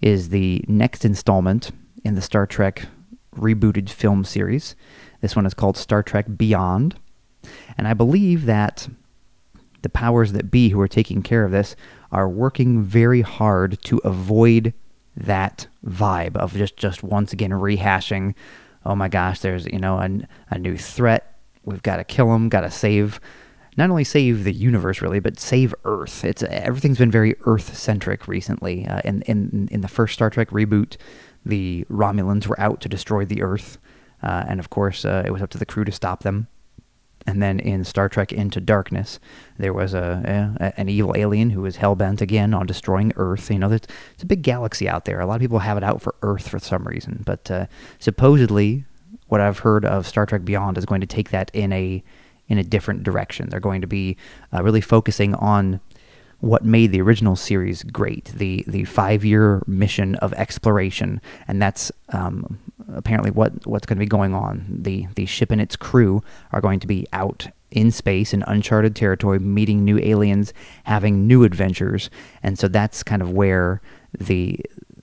is 0.00 0.28
the 0.28 0.64
next 0.68 1.04
installment 1.04 1.70
in 2.06 2.14
the 2.14 2.22
Star 2.22 2.46
Trek 2.46 2.86
rebooted 3.34 3.90
film 3.90 4.24
series. 4.24 4.76
This 5.20 5.34
one 5.34 5.44
is 5.44 5.54
called 5.54 5.76
Star 5.76 6.04
Trek 6.04 6.26
Beyond. 6.36 6.94
And 7.76 7.88
I 7.88 7.94
believe 7.94 8.46
that 8.46 8.88
the 9.82 9.88
powers 9.88 10.32
that 10.32 10.50
be 10.50 10.68
who 10.68 10.80
are 10.80 10.88
taking 10.88 11.20
care 11.20 11.44
of 11.44 11.50
this 11.50 11.74
are 12.12 12.28
working 12.28 12.82
very 12.82 13.22
hard 13.22 13.82
to 13.82 13.98
avoid 14.04 14.72
that 15.16 15.66
vibe 15.84 16.36
of 16.36 16.54
just, 16.54 16.76
just 16.76 17.02
once 17.02 17.32
again 17.32 17.50
rehashing, 17.50 18.34
oh 18.84 18.94
my 18.94 19.08
gosh, 19.08 19.40
there's, 19.40 19.66
you 19.66 19.80
know, 19.80 19.98
a, 19.98 20.08
a 20.50 20.58
new 20.58 20.76
threat. 20.76 21.38
We've 21.64 21.82
got 21.82 21.96
to 21.96 22.04
kill 22.04 22.32
him, 22.32 22.48
got 22.48 22.60
to 22.60 22.70
save, 22.70 23.20
not 23.76 23.90
only 23.90 24.04
save 24.04 24.44
the 24.44 24.52
universe 24.52 25.02
really, 25.02 25.18
but 25.18 25.40
save 25.40 25.74
Earth. 25.84 26.24
It's 26.24 26.44
everything's 26.44 26.98
been 26.98 27.10
very 27.10 27.34
Earth 27.40 27.76
centric 27.76 28.28
recently. 28.28 28.86
Uh, 28.86 29.00
in, 29.04 29.22
in 29.22 29.68
in 29.72 29.80
the 29.80 29.88
first 29.88 30.14
Star 30.14 30.30
Trek 30.30 30.50
reboot, 30.50 30.96
the 31.46 31.86
Romulans 31.90 32.46
were 32.46 32.58
out 32.60 32.80
to 32.82 32.88
destroy 32.88 33.24
the 33.24 33.42
Earth, 33.42 33.78
uh, 34.22 34.44
and 34.48 34.60
of 34.60 34.68
course, 34.70 35.04
uh, 35.04 35.22
it 35.24 35.30
was 35.30 35.42
up 35.42 35.50
to 35.50 35.58
the 35.58 35.66
crew 35.66 35.84
to 35.84 35.92
stop 35.92 36.22
them. 36.22 36.48
And 37.28 37.42
then 37.42 37.58
in 37.58 37.82
Star 37.82 38.08
Trek 38.08 38.32
Into 38.32 38.60
Darkness, 38.60 39.18
there 39.58 39.72
was 39.72 39.94
a, 39.94 40.54
a 40.60 40.80
an 40.80 40.88
evil 40.88 41.14
alien 41.16 41.50
who 41.50 41.62
was 41.62 41.76
hell 41.76 41.96
bent 41.96 42.20
again 42.20 42.54
on 42.54 42.66
destroying 42.66 43.12
Earth. 43.16 43.50
You 43.50 43.58
know, 43.58 43.70
it's 43.72 43.88
a 44.22 44.26
big 44.26 44.42
galaxy 44.42 44.88
out 44.88 45.06
there. 45.06 45.20
A 45.20 45.26
lot 45.26 45.34
of 45.34 45.40
people 45.40 45.58
have 45.60 45.76
it 45.76 45.82
out 45.82 46.00
for 46.00 46.14
Earth 46.22 46.48
for 46.48 46.60
some 46.60 46.84
reason, 46.84 47.22
but 47.24 47.50
uh, 47.50 47.66
supposedly, 47.98 48.84
what 49.26 49.40
I've 49.40 49.60
heard 49.60 49.84
of 49.84 50.06
Star 50.06 50.26
Trek 50.26 50.44
Beyond 50.44 50.78
is 50.78 50.84
going 50.84 51.00
to 51.00 51.06
take 51.06 51.30
that 51.30 51.50
in 51.52 51.72
a 51.72 52.02
in 52.48 52.58
a 52.58 52.62
different 52.64 53.02
direction. 53.02 53.48
They're 53.48 53.58
going 53.58 53.80
to 53.80 53.88
be 53.88 54.16
uh, 54.52 54.62
really 54.62 54.80
focusing 54.80 55.34
on 55.34 55.80
what 56.40 56.64
made 56.64 56.92
the 56.92 57.00
original 57.00 57.36
series 57.36 57.82
great 57.82 58.26
the 58.26 58.64
the 58.66 58.84
five 58.84 59.24
year 59.24 59.62
mission 59.66 60.14
of 60.16 60.32
exploration, 60.34 61.20
and 61.48 61.60
that's 61.60 61.90
um, 62.10 62.58
apparently 62.92 63.30
what 63.30 63.66
what's 63.66 63.86
going 63.86 63.96
to 63.96 64.04
be 64.04 64.06
going 64.06 64.34
on. 64.34 64.64
the 64.68 65.06
The 65.14 65.26
ship 65.26 65.50
and 65.50 65.60
its 65.60 65.76
crew 65.76 66.22
are 66.52 66.60
going 66.60 66.80
to 66.80 66.86
be 66.86 67.06
out 67.12 67.48
in 67.70 67.90
space 67.90 68.32
in 68.32 68.44
uncharted 68.46 68.94
territory, 68.94 69.38
meeting 69.38 69.84
new 69.84 69.98
aliens, 69.98 70.52
having 70.84 71.26
new 71.26 71.44
adventures, 71.44 72.10
and 72.42 72.58
so 72.58 72.68
that's 72.68 73.02
kind 73.02 73.22
of 73.22 73.32
where 73.32 73.80
the 74.18 74.60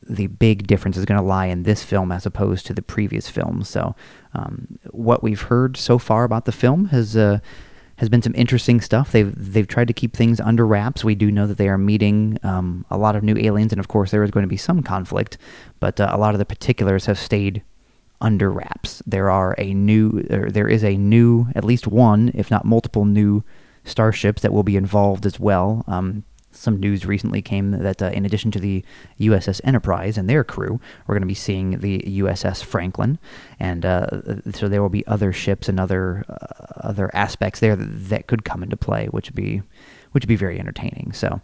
the 0.07 0.27
big 0.27 0.67
difference 0.67 0.97
is 0.97 1.05
going 1.05 1.19
to 1.19 1.25
lie 1.25 1.45
in 1.45 1.63
this 1.63 1.83
film 1.83 2.11
as 2.11 2.25
opposed 2.25 2.65
to 2.65 2.73
the 2.73 2.81
previous 2.81 3.29
film. 3.29 3.63
So, 3.63 3.95
um, 4.33 4.79
what 4.91 5.23
we've 5.23 5.43
heard 5.43 5.77
so 5.77 5.97
far 5.97 6.23
about 6.23 6.45
the 6.45 6.51
film 6.51 6.85
has 6.85 7.15
uh, 7.15 7.39
has 7.97 8.09
been 8.09 8.21
some 8.21 8.33
interesting 8.35 8.81
stuff. 8.81 9.11
They've 9.11 9.33
they've 9.35 9.67
tried 9.67 9.87
to 9.87 9.93
keep 9.93 10.15
things 10.15 10.39
under 10.39 10.65
wraps. 10.65 11.03
We 11.03 11.15
do 11.15 11.31
know 11.31 11.47
that 11.47 11.57
they 11.57 11.69
are 11.69 11.77
meeting 11.77 12.39
um, 12.43 12.85
a 12.89 12.97
lot 12.97 13.15
of 13.15 13.23
new 13.23 13.37
aliens, 13.37 13.71
and 13.71 13.79
of 13.79 13.87
course 13.87 14.11
there 14.11 14.23
is 14.23 14.31
going 14.31 14.43
to 14.43 14.49
be 14.49 14.57
some 14.57 14.81
conflict, 14.81 15.37
but 15.79 15.99
uh, 15.99 16.09
a 16.11 16.17
lot 16.17 16.33
of 16.33 16.39
the 16.39 16.45
particulars 16.45 17.05
have 17.05 17.19
stayed 17.19 17.63
under 18.19 18.49
wraps. 18.49 19.03
There 19.05 19.29
are 19.29 19.53
a 19.57 19.73
new 19.73 20.23
there, 20.23 20.67
is 20.67 20.83
a 20.83 20.97
new 20.97 21.47
at 21.55 21.63
least 21.63 21.87
one, 21.87 22.31
if 22.33 22.49
not 22.49 22.65
multiple 22.65 23.05
new 23.05 23.43
starships 23.83 24.41
that 24.41 24.53
will 24.53 24.63
be 24.63 24.77
involved 24.77 25.25
as 25.25 25.39
well. 25.39 25.83
Um, 25.87 26.23
some 26.55 26.79
news 26.79 27.05
recently 27.05 27.41
came 27.41 27.71
that 27.71 28.01
uh, 28.01 28.07
in 28.07 28.25
addition 28.25 28.51
to 28.51 28.59
the 28.59 28.83
USS 29.19 29.61
Enterprise 29.63 30.17
and 30.17 30.29
their 30.29 30.43
crew, 30.43 30.79
we're 31.05 31.15
going 31.15 31.21
to 31.21 31.27
be 31.27 31.33
seeing 31.33 31.79
the 31.79 31.99
USS 31.99 32.63
Franklin, 32.63 33.19
and 33.59 33.85
uh, 33.85 34.07
so 34.53 34.67
there 34.67 34.81
will 34.81 34.89
be 34.89 35.05
other 35.07 35.33
ships 35.33 35.67
and 35.67 35.79
other 35.79 36.25
uh, 36.29 36.87
other 36.87 37.09
aspects 37.13 37.59
there 37.59 37.75
that, 37.75 38.09
that, 38.09 38.27
could 38.27 38.45
come 38.45 38.63
into 38.63 38.77
play, 38.77 39.07
which 39.07 39.29
would 39.29 39.35
be 39.35 39.61
which 40.11 40.23
would 40.23 40.29
be 40.29 40.35
very 40.35 40.59
entertaining. 40.59 41.11
So. 41.13 41.41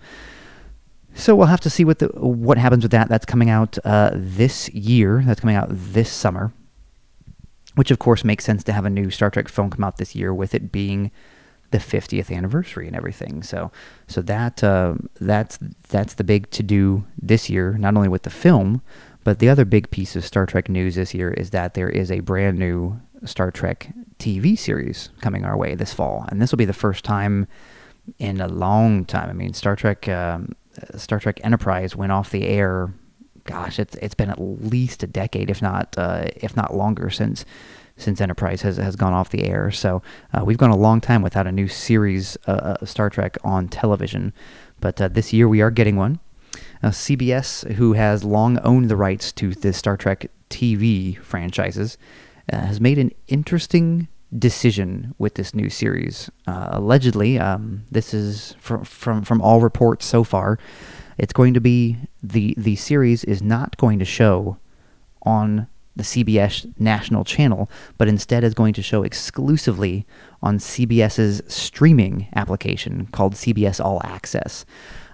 So 1.16 1.36
we'll 1.36 1.48
have 1.48 1.60
to 1.62 1.72
see 1.72 1.84
what 1.84 2.00
the 2.00 2.08
what 2.10 2.60
happens 2.60 2.84
with 2.84 2.92
that. 2.92 3.10
That's 3.10 3.26
coming 3.26 3.50
out 3.50 3.80
uh, 3.84 4.12
this 4.14 4.70
year. 4.70 5.24
That's 5.26 5.40
coming 5.40 5.56
out 5.56 5.68
this 5.72 6.10
summer, 6.10 6.54
which 7.74 7.90
of 7.90 7.98
course 7.98 8.24
makes 8.24 8.46
sense 8.46 8.64
to 8.66 8.74
have 8.74 8.86
a 8.86 8.92
new 8.92 9.10
Star 9.10 9.32
Trek 9.32 9.50
film 9.50 9.72
come 9.72 9.84
out 9.84 9.98
this 9.98 10.16
year, 10.16 10.32
with 10.34 10.54
it 10.54 10.72
being 10.72 11.10
the 11.72 11.78
50th 11.78 12.36
anniversary 12.36 12.88
and 12.88 12.96
everything. 12.96 13.44
So 13.44 13.72
so 14.08 14.22
that 14.24 14.64
uh, 14.64 14.96
that's 15.20 15.60
that's 15.90 16.16
the 16.16 16.24
big 16.24 16.50
to 16.52 16.64
do 16.64 17.06
this 17.22 17.50
year, 17.50 17.78
not 17.78 17.96
only 17.96 18.10
with 18.10 18.24
the 18.24 18.30
film, 18.30 18.82
but 19.24 19.40
the 19.40 19.50
other 19.50 19.66
big 19.66 19.92
piece 19.92 20.16
of 20.16 20.26
Star 20.26 20.46
Trek 20.46 20.70
news 20.70 20.96
this 20.96 21.14
year 21.14 21.32
is 21.32 21.52
that 21.52 21.74
there 21.74 21.90
is 21.90 22.12
a 22.12 22.22
brand 22.22 22.58
new 22.58 23.00
Star 23.26 23.52
Trek 23.52 23.94
TV 24.18 24.58
series 24.58 25.10
coming 25.22 25.46
our 25.46 25.58
way 25.58 25.76
this 25.76 25.94
fall, 25.94 26.26
and 26.30 26.42
this 26.42 26.52
will 26.52 26.58
be 26.58 26.66
the 26.66 26.74
first 26.74 27.04
time 27.06 27.48
in 28.18 28.42
a 28.42 28.48
long 28.48 29.06
time. 29.06 29.30
I 29.30 29.34
mean, 29.34 29.54
Star 29.54 29.76
Trek 29.76 30.08
um, 30.08 30.56
Star 30.96 31.20
Trek 31.20 31.40
Enterprise 31.44 31.96
went 31.96 32.12
off 32.12 32.32
the 32.32 32.48
air. 32.48 32.94
Gosh, 33.46 33.80
it's 33.80 33.96
it's 33.96 34.16
been 34.16 34.30
at 34.30 34.40
least 34.40 35.04
a 35.04 35.08
decade, 35.08 35.50
if 35.50 35.62
not 35.62 35.96
uh, 35.98 36.26
if 36.36 36.56
not 36.56 36.76
longer, 36.76 37.10
since 37.10 37.46
since 38.00 38.22
Enterprise 38.22 38.62
has, 38.62 38.78
has 38.78 38.96
gone 38.96 39.14
off 39.14 39.30
the 39.30 39.44
air. 39.44 39.72
So 39.72 40.02
uh, 40.34 40.44
we've 40.44 40.58
gone 40.58 40.70
a 40.72 40.78
long 40.78 41.02
time 41.02 41.22
without 41.22 41.46
a 41.46 41.52
new 41.52 41.68
series 41.68 42.38
uh, 42.48 42.76
uh 42.82 42.86
Star 42.86 43.10
Trek 43.10 43.38
on 43.44 43.68
television. 43.68 44.34
But 44.80 45.00
uh, 45.02 45.10
this 45.10 45.34
year 45.34 45.48
we 45.48 45.62
are 45.62 45.72
getting 45.72 45.96
one. 45.96 46.20
Uh, 46.82 46.90
CBS, 46.90 47.74
who 47.74 47.94
has 47.94 48.24
long 48.24 48.60
owned 48.64 48.90
the 48.90 48.96
rights 48.96 49.32
to 49.34 49.54
the 49.54 49.74
Star 49.74 49.98
Trek 49.98 50.32
TV 50.50 51.18
franchises, 51.18 51.98
has 52.50 52.82
made 52.82 52.98
an 52.98 53.12
interesting 53.28 54.08
decision 54.38 55.14
with 55.18 55.36
this 55.36 55.54
new 55.54 55.70
series. 55.70 56.30
allegedly, 56.48 57.38
um, 57.38 57.84
this 57.92 58.14
is 58.14 58.56
from, 58.60 58.84
from 58.84 59.24
from 59.24 59.42
all 59.42 59.60
reports 59.60 60.06
so 60.06 60.24
far. 60.24 60.58
It's 61.18 61.34
going 61.34 61.54
to 61.54 61.60
be 61.62 61.98
the 62.24 62.56
the 62.58 62.78
series 62.78 63.24
is 63.26 63.42
not 63.42 63.78
going 63.78 64.00
to 64.00 64.06
show 64.06 64.58
on 65.24 65.68
the 66.00 66.06
CBS 66.06 66.72
national 66.80 67.26
channel, 67.26 67.70
but 67.98 68.08
instead 68.08 68.46
is 68.46 68.54
going 68.54 68.74
to 68.74 68.82
show 68.82 69.04
exclusively 69.04 70.08
on 70.42 70.58
CBS's 70.58 71.42
streaming 71.54 72.30
application 72.36 73.08
called 73.08 73.34
CBS 73.34 73.84
All 73.84 74.02
Access. 74.06 74.66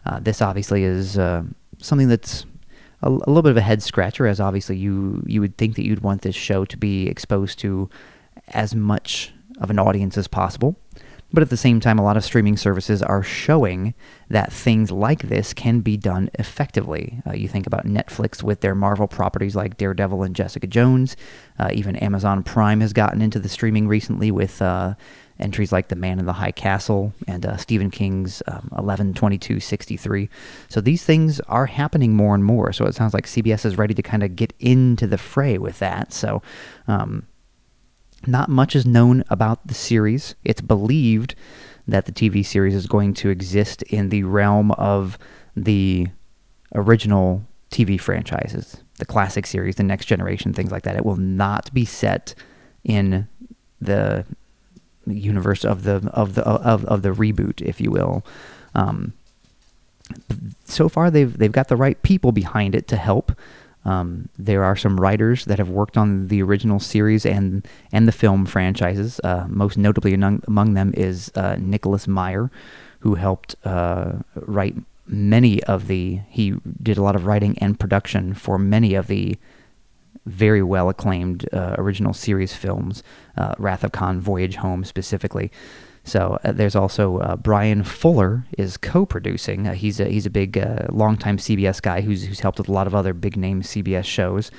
Uh, 0.05 0.19
this 0.19 0.43
obviously 0.43 0.83
is 0.83 1.17
uh, 1.17 1.43
something 1.79 2.07
that's 2.07 2.45
a, 3.01 3.09
a, 3.09 3.09
little 3.09 3.41
bit 3.41 3.49
of 3.49 3.57
a 3.57 3.61
head 3.61 3.81
scratcher, 3.81 4.27
as 4.27 4.39
obviously 4.39 4.77
you 4.77 5.23
you 5.25 5.41
would 5.41 5.57
think 5.57 5.75
that 5.75 5.85
you'd 5.85 6.01
want 6.01 6.21
this 6.21 6.35
show 6.35 6.65
to 6.65 6.77
be 6.77 7.07
exposed 7.07 7.57
to 7.59 7.89
as 8.49 8.75
much 8.75 9.33
of 9.57 9.71
an 9.71 9.79
audience 9.79 10.19
as 10.19 10.27
possible. 10.27 10.75
But 11.33 11.43
at 11.43 11.49
the 11.49 11.57
same 11.57 11.79
time, 11.79 11.99
a 11.99 12.03
lot 12.03 12.17
of 12.17 12.23
streaming 12.23 12.55
services 12.55 13.01
are 13.01 13.23
showing 13.23 13.93
that 14.29 14.53
things 14.53 14.91
like 14.91 15.23
this 15.23 15.53
can 15.53 15.81
be 15.81 15.97
done 15.97 16.29
effectively. 16.35 17.21
Uh, 17.27 17.33
you 17.33 17.47
think 17.47 17.67
about 17.67 17.85
Netflix 17.85 18.41
with 18.41 18.61
their 18.61 18.75
Marvel 18.75 19.07
properties 19.07 19.55
like 19.55 19.75
Daredevil 19.77 20.23
and 20.23 20.35
Jessica 20.35 20.67
Jones. 20.67 21.17
Uh, 21.59 21.71
even 21.73 21.95
Amazon 21.97 22.43
Prime 22.43 22.79
has 22.79 22.93
gotten 22.93 23.21
into 23.21 23.39
the 23.39 23.49
streaming 23.49 23.87
recently 23.87 24.31
with 24.31 24.61
uh, 24.61 24.93
entries 25.39 25.71
like 25.71 25.89
The 25.89 25.95
Man 25.95 26.19
in 26.19 26.25
the 26.25 26.33
High 26.33 26.51
Castle 26.51 27.13
and 27.27 27.45
uh, 27.45 27.57
Stephen 27.57 27.91
King's 27.91 28.41
um, 28.47 28.69
11/22/63. 28.73 30.29
So 30.69 30.79
these 30.79 31.03
things 31.03 31.39
are 31.41 31.65
happening 31.65 32.15
more 32.15 32.35
and 32.35 32.45
more. 32.45 32.71
So 32.71 32.85
it 32.85 32.95
sounds 32.95 33.13
like 33.13 33.25
CBS 33.25 33.65
is 33.65 33.77
ready 33.77 33.93
to 33.93 34.01
kind 34.01 34.23
of 34.23 34.35
get 34.35 34.53
into 34.59 35.07
the 35.07 35.17
fray 35.17 35.57
with 35.57 35.79
that. 35.79 36.13
So. 36.13 36.41
Um, 36.87 37.27
not 38.27 38.49
much 38.49 38.75
is 38.75 38.85
known 38.85 39.23
about 39.29 39.67
the 39.67 39.73
series. 39.73 40.35
It's 40.43 40.61
believed 40.61 41.35
that 41.87 42.05
the 42.05 42.11
TV 42.11 42.45
series 42.45 42.75
is 42.75 42.87
going 42.87 43.13
to 43.15 43.29
exist 43.29 43.81
in 43.83 44.09
the 44.09 44.23
realm 44.23 44.71
of 44.71 45.17
the 45.55 46.07
original 46.73 47.43
TV 47.71 47.99
franchises, 47.99 48.83
the 48.97 49.05
classic 49.05 49.45
series, 49.45 49.75
the 49.75 49.83
next 49.83 50.05
generation, 50.05 50.53
things 50.53 50.71
like 50.71 50.83
that. 50.83 50.95
It 50.95 51.05
will 51.05 51.17
not 51.17 51.73
be 51.73 51.85
set 51.85 52.33
in 52.83 53.27
the 53.81 54.25
universe 55.07 55.63
of 55.63 55.83
the 55.83 56.09
of 56.13 56.35
the 56.35 56.43
of, 56.43 56.85
of 56.85 57.01
the 57.01 57.09
reboot, 57.09 57.61
if 57.61 57.79
you 57.79 57.91
will. 57.91 58.25
Um, 58.73 59.13
so 60.65 60.89
far, 60.89 61.11
they've 61.11 61.37
they've 61.37 61.51
got 61.51 61.67
the 61.67 61.75
right 61.75 62.01
people 62.01 62.31
behind 62.31 62.75
it 62.75 62.87
to 62.89 62.97
help. 62.97 63.31
Um, 63.85 64.29
there 64.37 64.63
are 64.63 64.75
some 64.75 64.99
writers 64.99 65.45
that 65.45 65.59
have 65.59 65.69
worked 65.69 65.95
on 65.95 66.27
the 66.27 66.41
original 66.41 66.79
series 66.79 67.25
and 67.25 67.65
and 67.91 68.07
the 68.07 68.11
film 68.11 68.45
franchises. 68.45 69.21
Uh, 69.23 69.45
most 69.47 69.77
notably 69.77 70.13
among, 70.13 70.73
them 70.73 70.93
is 70.97 71.31
uh, 71.35 71.55
Nicholas 71.59 72.07
Meyer, 72.07 72.51
who 72.99 73.15
helped 73.15 73.55
uh, 73.63 74.13
write 74.35 74.75
many 75.07 75.63
of 75.63 75.87
the. 75.87 76.21
He 76.29 76.55
did 76.81 76.97
a 76.97 77.03
lot 77.03 77.15
of 77.15 77.25
writing 77.25 77.57
and 77.59 77.79
production 77.79 78.33
for 78.33 78.57
many 78.57 78.95
of 78.95 79.07
the 79.07 79.37
very 80.25 80.63
well 80.63 80.89
acclaimed 80.89 81.47
uh, 81.53 81.75
original 81.77 82.13
series 82.13 82.55
films, 82.55 83.03
uh, 83.37 83.53
Wrath 83.59 83.83
of 83.83 83.91
Khan, 83.91 84.19
Voyage 84.19 84.55
Home 84.55 84.83
specifically. 84.83 85.51
So 86.05 86.39
uh, 86.43 86.51
there's 86.51 86.75
also 86.75 87.17
uh, 87.17 87.35
Bryan 87.35 87.83
Fuller 87.83 88.45
is 88.57 88.77
co-producing. 88.77 89.67
Uh, 89.67 89.73
he's 89.73 89.99
a 89.99 90.05
he's 90.05 90.27
a 90.27 90.29
big 90.29 90.57
uh, 90.57 90.85
longtime 90.89 91.37
CBS 91.37 91.81
guy 91.81 92.01
who's 92.01 92.23
who's 92.23 92.39
helped 92.39 92.59
with 92.59 92.69
a 92.69 92.71
lot 92.71 92.87
of 92.87 92.95
other 92.95 93.13
big 93.13 93.35
name 93.35 93.63
CBS 93.63 94.05
shows. 94.05 94.51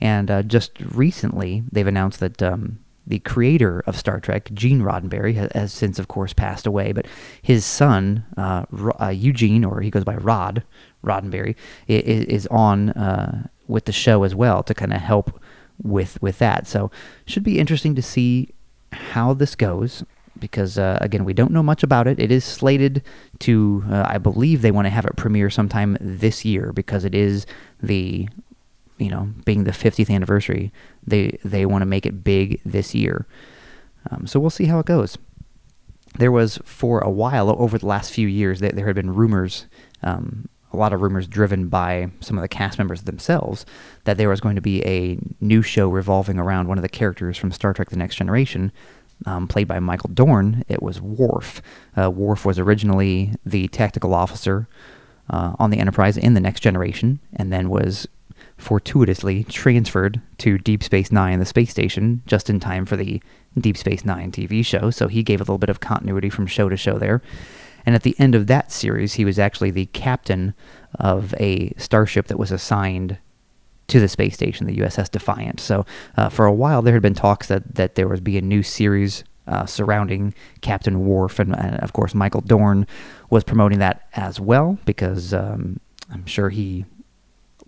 And 0.00 0.30
uh, 0.30 0.42
just 0.42 0.72
recently, 0.80 1.64
they've 1.70 1.86
announced 1.86 2.20
that 2.20 2.42
um, 2.42 2.78
the 3.06 3.18
creator 3.20 3.80
of 3.86 3.96
Star 3.96 4.20
Trek, 4.20 4.50
Gene 4.52 4.80
Roddenberry, 4.80 5.34
has, 5.34 5.52
has 5.52 5.72
since, 5.72 5.98
of 5.98 6.08
course, 6.08 6.32
passed 6.32 6.66
away. 6.66 6.92
But 6.92 7.06
his 7.40 7.64
son, 7.64 8.24
uh, 8.36 8.66
Eugene, 9.14 9.64
or 9.64 9.80
he 9.80 9.90
goes 9.90 10.04
by 10.04 10.16
Rod 10.16 10.64
Roddenberry, 11.04 11.56
is, 11.88 12.24
is 12.26 12.46
on 12.48 13.48
with 13.68 13.84
the 13.84 13.92
show 13.92 14.22
as 14.22 14.34
well 14.34 14.62
to 14.62 14.74
kind 14.74 14.92
of 14.92 15.00
help 15.00 15.40
with 15.82 16.20
with 16.22 16.38
that. 16.38 16.66
So 16.66 16.90
should 17.26 17.42
be 17.42 17.58
interesting 17.58 17.94
to 17.96 18.02
see 18.02 18.50
how 18.92 19.34
this 19.34 19.54
goes 19.54 20.04
because 20.40 20.78
uh, 20.78 20.98
again 21.00 21.24
we 21.24 21.34
don't 21.34 21.52
know 21.52 21.62
much 21.62 21.82
about 21.82 22.06
it. 22.06 22.18
It 22.18 22.30
is 22.30 22.44
slated 22.44 23.02
to, 23.40 23.84
uh, 23.90 24.04
I 24.08 24.18
believe 24.18 24.62
they 24.62 24.70
want 24.70 24.86
to 24.86 24.90
have 24.90 25.04
it 25.04 25.16
premiere 25.16 25.50
sometime 25.50 25.96
this 26.00 26.44
year 26.44 26.72
because 26.72 27.04
it 27.04 27.14
is 27.14 27.46
the, 27.82 28.28
you 28.98 29.10
know, 29.10 29.30
being 29.44 29.64
the 29.64 29.72
50th 29.72 30.10
anniversary. 30.10 30.72
They 31.06 31.38
they 31.44 31.66
want 31.66 31.82
to 31.82 31.86
make 31.86 32.06
it 32.06 32.24
big 32.24 32.60
this 32.64 32.94
year. 32.94 33.26
Um, 34.10 34.26
so 34.26 34.38
we'll 34.38 34.50
see 34.50 34.66
how 34.66 34.78
it 34.78 34.86
goes. 34.86 35.18
There 36.18 36.32
was 36.32 36.58
for 36.64 37.00
a 37.00 37.10
while 37.10 37.50
over 37.50 37.78
the 37.78 37.86
last 37.86 38.12
few 38.12 38.28
years 38.28 38.60
that 38.60 38.74
there 38.76 38.86
had 38.86 38.94
been 38.94 39.14
rumors. 39.14 39.66
Um, 40.02 40.48
a 40.72 40.76
lot 40.76 40.92
of 40.92 41.00
rumors 41.00 41.26
driven 41.26 41.68
by 41.68 42.10
some 42.20 42.36
of 42.36 42.42
the 42.42 42.48
cast 42.48 42.78
members 42.78 43.02
themselves 43.02 43.64
that 44.04 44.18
there 44.18 44.28
was 44.28 44.40
going 44.40 44.56
to 44.56 44.60
be 44.60 44.84
a 44.84 45.18
new 45.40 45.62
show 45.62 45.88
revolving 45.88 46.38
around 46.38 46.68
one 46.68 46.76
of 46.76 46.82
the 46.82 46.88
characters 46.88 47.38
from 47.38 47.50
Star 47.50 47.72
Trek 47.72 47.88
The 47.90 47.96
Next 47.96 48.16
Generation 48.16 48.72
um, 49.24 49.48
played 49.48 49.68
by 49.68 49.80
Michael 49.80 50.10
Dorn, 50.12 50.64
it 50.68 50.82
was 50.82 51.00
Worf. 51.00 51.62
Uh, 51.96 52.10
Worf 52.10 52.44
was 52.44 52.58
originally 52.58 53.32
the 53.44 53.68
tactical 53.68 54.14
officer 54.14 54.68
uh, 55.30 55.54
on 55.58 55.70
the 55.70 55.78
Enterprise 55.78 56.16
in 56.16 56.34
the 56.34 56.40
Next 56.40 56.60
Generation, 56.60 57.20
and 57.32 57.52
then 57.52 57.70
was 57.70 58.06
fortuitously 58.58 59.44
transferred 59.44 60.20
to 60.38 60.58
Deep 60.58 60.82
Space 60.82 61.10
Nine, 61.10 61.38
the 61.38 61.46
space 61.46 61.70
station, 61.70 62.22
just 62.26 62.50
in 62.50 62.60
time 62.60 62.84
for 62.84 62.96
the 62.96 63.22
Deep 63.58 63.76
Space 63.76 64.04
Nine 64.04 64.30
TV 64.30 64.64
show. 64.64 64.90
So 64.90 65.08
he 65.08 65.22
gave 65.22 65.40
a 65.40 65.44
little 65.44 65.58
bit 65.58 65.70
of 65.70 65.80
continuity 65.80 66.30
from 66.30 66.46
show 66.46 66.68
to 66.68 66.76
show 66.76 66.98
there. 66.98 67.22
And 67.84 67.94
at 67.94 68.02
the 68.02 68.16
end 68.18 68.34
of 68.34 68.48
that 68.48 68.72
series, 68.72 69.14
he 69.14 69.24
was 69.24 69.38
actually 69.38 69.70
the 69.70 69.86
captain 69.86 70.54
of 70.98 71.34
a 71.38 71.72
starship 71.78 72.26
that 72.26 72.38
was 72.38 72.50
assigned 72.50 73.18
to 73.88 74.00
the 74.00 74.08
space 74.08 74.34
station, 74.34 74.66
the 74.66 74.78
USS 74.78 75.10
Defiant. 75.10 75.60
So 75.60 75.86
uh, 76.16 76.28
for 76.28 76.46
a 76.46 76.52
while, 76.52 76.82
there 76.82 76.94
had 76.94 77.02
been 77.02 77.14
talks 77.14 77.48
that 77.48 77.76
that 77.76 77.94
there 77.94 78.08
would 78.08 78.24
be 78.24 78.38
a 78.38 78.42
new 78.42 78.62
series 78.62 79.24
uh, 79.46 79.66
surrounding 79.66 80.34
Captain 80.60 81.06
Worf, 81.06 81.38
and, 81.38 81.54
and, 81.56 81.76
of 81.76 81.92
course 81.92 82.14
Michael 82.14 82.40
Dorn 82.40 82.86
was 83.30 83.44
promoting 83.44 83.78
that 83.78 84.08
as 84.14 84.40
well 84.40 84.78
because 84.84 85.32
um, 85.32 85.78
I'm 86.10 86.26
sure 86.26 86.50
he 86.50 86.84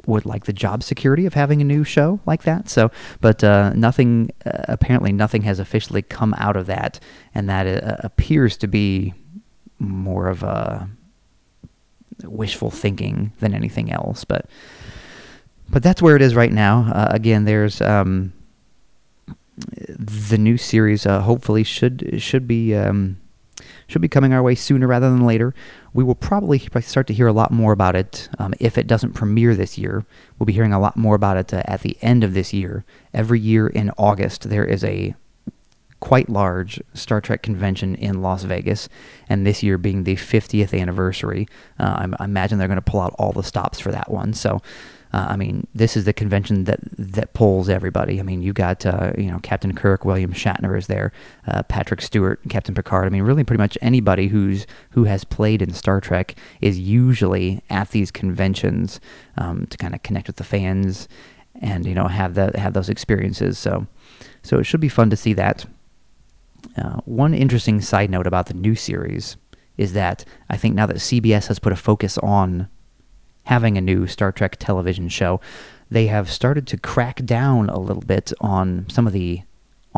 would 0.07 0.25
like 0.25 0.47
the 0.47 0.53
job 0.53 0.83
security 0.83 1.27
of 1.27 1.35
having 1.35 1.61
a 1.61 1.65
new 1.65 1.85
show 1.85 2.21
like 2.25 2.43
that. 2.43 2.69
So, 2.69 2.91
but 3.21 3.45
uh, 3.45 3.73
nothing 3.75 4.31
uh, 4.45 4.65
apparently 4.69 5.13
nothing 5.13 5.43
has 5.43 5.59
officially 5.59 6.03
come 6.03 6.35
out 6.39 6.57
of 6.57 6.67
that, 6.67 6.99
and 7.35 7.49
that 7.49 7.67
uh, 7.67 7.97
appears 8.01 8.57
to 8.59 8.67
be 8.67 9.15
more 9.79 10.29
of 10.29 10.43
a 10.43 10.89
wishful 12.25 12.71
thinking 12.71 13.33
than 13.39 13.55
anything 13.55 13.93
else. 13.93 14.25
But 14.25 14.47
but 15.69 15.83
that's 15.83 16.03
where 16.03 16.17
it 16.17 16.23
is 16.23 16.35
right 16.35 16.53
now. 16.53 16.91
Uh, 16.93 17.09
again, 17.11 17.45
there's 17.45 17.81
um, 17.81 18.33
the 19.57 20.39
new 20.39 20.57
series. 20.57 21.07
Uh, 21.07 21.21
hopefully, 21.21 21.65
should 21.65 22.21
should 22.23 22.47
be 22.47 22.75
um, 22.75 23.19
should 23.87 24.03
be 24.03 24.09
coming 24.09 24.33
our 24.33 24.43
way 24.43 24.55
sooner 24.55 24.87
rather 24.87 25.11
than 25.11 25.27
later. 25.27 25.55
We 25.93 26.05
will 26.05 26.15
probably 26.15 26.59
start 26.81 27.07
to 27.09 27.15
hear 27.15 27.27
a 27.27 27.33
lot 27.33 27.51
more 27.51 27.73
about 27.73 27.97
it 27.97 28.29
um, 28.39 28.55
if 28.61 28.79
it 28.79 28.87
doesn't 28.87 29.15
premiere 29.15 29.55
this 29.55 29.79
year. 29.79 30.05
We'll 30.39 30.47
be 30.47 30.53
hearing 30.53 30.73
a 30.73 30.81
lot 30.81 30.97
more 30.97 31.15
about 31.15 31.37
it 31.37 31.53
uh, 31.53 31.63
at 31.65 31.81
the 31.81 31.97
end 32.03 32.23
of 32.23 32.35
this 32.35 32.53
year. 32.53 32.85
Every 33.13 33.41
year 33.41 33.67
in 33.67 33.91
August, 33.99 34.49
there 34.49 34.65
is 34.65 34.85
a 34.85 35.15
quite 36.01 36.29
large 36.29 36.81
Star 36.95 37.21
Trek 37.21 37.43
convention 37.43 37.95
in 37.97 38.23
Las 38.23 38.45
Vegas, 38.45 38.89
and 39.29 39.47
this 39.47 39.63
year 39.63 39.79
being 39.79 40.05
the 40.05 40.15
50th 40.15 40.79
anniversary, 40.79 41.49
uh, 41.81 42.07
I, 42.19 42.23
I 42.23 42.25
imagine 42.25 42.59
they're 42.59 42.69
going 42.69 42.77
to 42.77 42.83
pull 42.83 43.01
out 43.01 43.15
all 43.19 43.33
the 43.33 43.43
stops 43.43 43.81
for 43.81 43.91
that 43.91 44.11
one. 44.11 44.33
So 44.33 44.63
uh, 45.13 45.27
I 45.31 45.37
mean, 45.37 45.67
this 45.75 45.97
is 45.97 46.05
the 46.05 46.13
convention 46.13 46.65
that 46.65 46.81
that 46.99 47.33
pulls 47.33 47.69
everybody. 47.69 48.21
I 48.21 48.23
mean, 48.23 48.43
you 48.43 48.53
got 48.53 48.85
uh, 48.85 49.13
you 49.17 49.31
know 49.31 49.39
Captain 49.41 49.75
Kirk, 49.75 50.05
William 50.05 50.33
Shatner 50.33 50.77
is 50.77 50.87
there, 50.87 51.13
uh, 51.47 51.63
Patrick 51.65 52.03
Stewart, 52.03 52.41
Captain 52.49 52.75
Picard. 52.75 53.07
I 53.07 53.11
mean, 53.11 53.23
really, 53.23 53.45
pretty 53.45 53.61
much 53.61 53.79
anybody 53.81 54.29
who's 54.29 54.67
who 54.91 55.05
has 55.05 55.25
played 55.25 55.63
in 55.63 55.73
Star 55.73 56.01
Trek 56.01 56.35
is 56.61 56.79
usually 56.79 57.63
at 57.71 57.91
these 57.91 58.11
conventions 58.11 59.01
um, 59.37 59.67
to 59.67 59.79
kind 59.79 59.95
of 59.95 60.03
connect 60.03 60.27
with 60.27 60.37
the 60.37 60.45
fans 60.45 61.09
and 61.61 61.87
you 61.87 61.95
know 61.95 62.09
have 62.09 62.35
that 62.35 62.57
have 62.57 62.75
those 62.75 62.89
experiences. 62.89 63.59
So, 63.59 63.87
so 64.43 64.59
it 64.59 64.65
should 64.65 64.81
be 64.81 64.89
fun 64.89 65.11
to 65.11 65.17
see 65.17 65.33
that. 65.35 65.67
Uh, 66.77 67.01
one 67.05 67.35
interesting 67.35 67.81
side 67.81 68.11
note 68.11 68.27
about 68.27 68.47
the 68.47 68.55
new 68.55 68.75
series 68.75 69.37
is 69.77 69.93
that 69.93 70.25
I 70.51 70.57
think 70.57 70.75
now 70.75 70.87
that 70.87 70.97
CBS 70.97 71.47
has 71.47 71.59
put 71.59 71.73
a 71.73 71.77
focus 71.77 72.19
on 72.19 72.69
having 73.49 73.79
a 73.79 73.81
new 73.81 74.07
Star 74.07 74.31
Trek 74.31 74.57
television 74.59 75.09
show, 75.09 75.41
they 75.91 76.07
have 76.09 76.31
started 76.31 76.67
to 76.67 76.77
crack 76.77 77.25
down 77.25 77.71
a 77.71 77.79
little 77.79 78.03
bit 78.03 78.31
on 78.43 78.85
some 78.91 79.07
of 79.07 79.15
the 79.15 79.41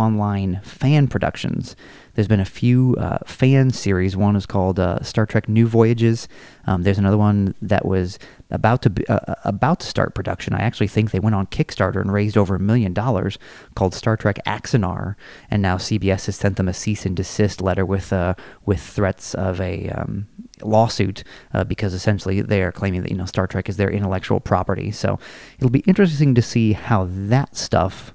online 0.01 0.61
fan 0.65 1.09
productions. 1.09 1.77
There's 2.15 2.29
been 2.29 2.41
a 2.41 2.45
few 2.45 2.97
uh, 2.99 3.19
fan 3.27 3.71
series. 3.71 4.17
One 4.17 4.35
is 4.35 4.47
called 4.47 4.81
uh, 4.81 5.03
Star 5.03 5.27
Trek 5.27 5.49
New 5.49 5.67
Voyages. 5.67 6.27
Um, 6.67 6.83
there's 6.83 6.99
another 6.99 7.19
one 7.19 7.55
that 7.63 7.85
was 7.85 8.19
about 8.51 8.83
to 8.83 8.91
be, 8.91 9.07
uh, 9.07 9.21
uh, 9.29 9.35
about 9.45 9.81
to 9.81 9.87
start 9.87 10.15
production. 10.15 10.55
I 10.55 10.61
actually 10.61 10.89
think 10.89 11.11
they 11.11 11.21
went 11.21 11.37
on 11.37 11.47
Kickstarter 11.47 12.01
and 12.01 12.13
raised 12.13 12.37
over 12.37 12.57
a 12.57 12.61
million 12.61 12.93
dollars, 12.93 13.39
called 13.75 13.95
Star 13.95 14.17
Trek 14.17 14.39
Axanar, 14.47 15.15
and 15.51 15.63
now 15.63 15.77
CBS 15.77 16.27
has 16.27 16.37
sent 16.37 16.57
them 16.57 16.69
a 16.69 16.75
cease 16.75 17.07
and 17.07 17.17
desist 17.17 17.61
letter 17.61 17.85
with 17.87 18.13
uh, 18.13 18.35
with 18.67 18.81
threats 18.81 19.35
of 19.35 19.61
a 19.61 19.89
um, 19.91 20.27
lawsuit 20.63 21.25
uh, 21.55 21.65
because 21.65 21.95
essentially 21.95 22.41
they 22.41 22.63
are 22.63 22.73
claiming 22.73 23.03
that 23.03 23.11
you 23.11 23.17
know 23.17 23.27
Star 23.27 23.47
Trek 23.47 23.69
is 23.69 23.77
their 23.77 23.91
intellectual 23.91 24.41
property. 24.41 24.91
So 24.91 25.19
it'll 25.59 25.71
be 25.71 25.81
interesting 25.81 26.35
to 26.35 26.43
see 26.43 26.73
how 26.73 27.07
that 27.11 27.57
stuff 27.57 28.15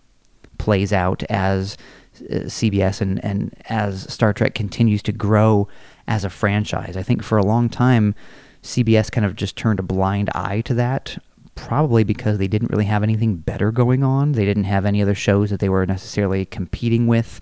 plays 0.58 0.94
out 0.94 1.24
as 1.24 1.78
uh, 2.18 2.46
CBS 2.46 3.02
and, 3.02 3.24
and 3.24 3.54
as 3.70 4.12
Star 4.12 4.34
Trek 4.34 4.56
continues 4.56 5.02
to 5.04 5.12
grow 5.12 5.68
as 6.08 6.24
a 6.24 6.30
franchise. 6.30 6.96
I 6.96 7.04
think 7.04 7.24
for 7.24 7.38
a 7.38 7.46
long 7.46 7.70
time, 7.70 8.16
CBS 8.64 9.12
kind 9.12 9.26
of 9.26 9.36
just 9.36 9.56
turned 9.56 9.80
a 9.80 9.84
blind 9.84 10.30
eye 10.34 10.62
to 10.62 10.74
that, 10.74 11.18
probably 11.56 12.04
because 12.04 12.38
they 12.38 12.48
didn't 12.48 12.72
really 12.72 12.86
have 12.86 13.04
anything 13.04 13.38
better 13.38 13.72
going 13.72 14.04
on. 14.04 14.34
They 14.34 14.46
didn't 14.46 14.66
have 14.66 14.86
any 14.86 15.02
other 15.02 15.16
shows 15.16 15.50
that 15.50 15.60
they 15.60 15.70
were 15.70 15.86
necessarily 15.86 16.46
competing 16.46 17.08
with. 17.08 17.42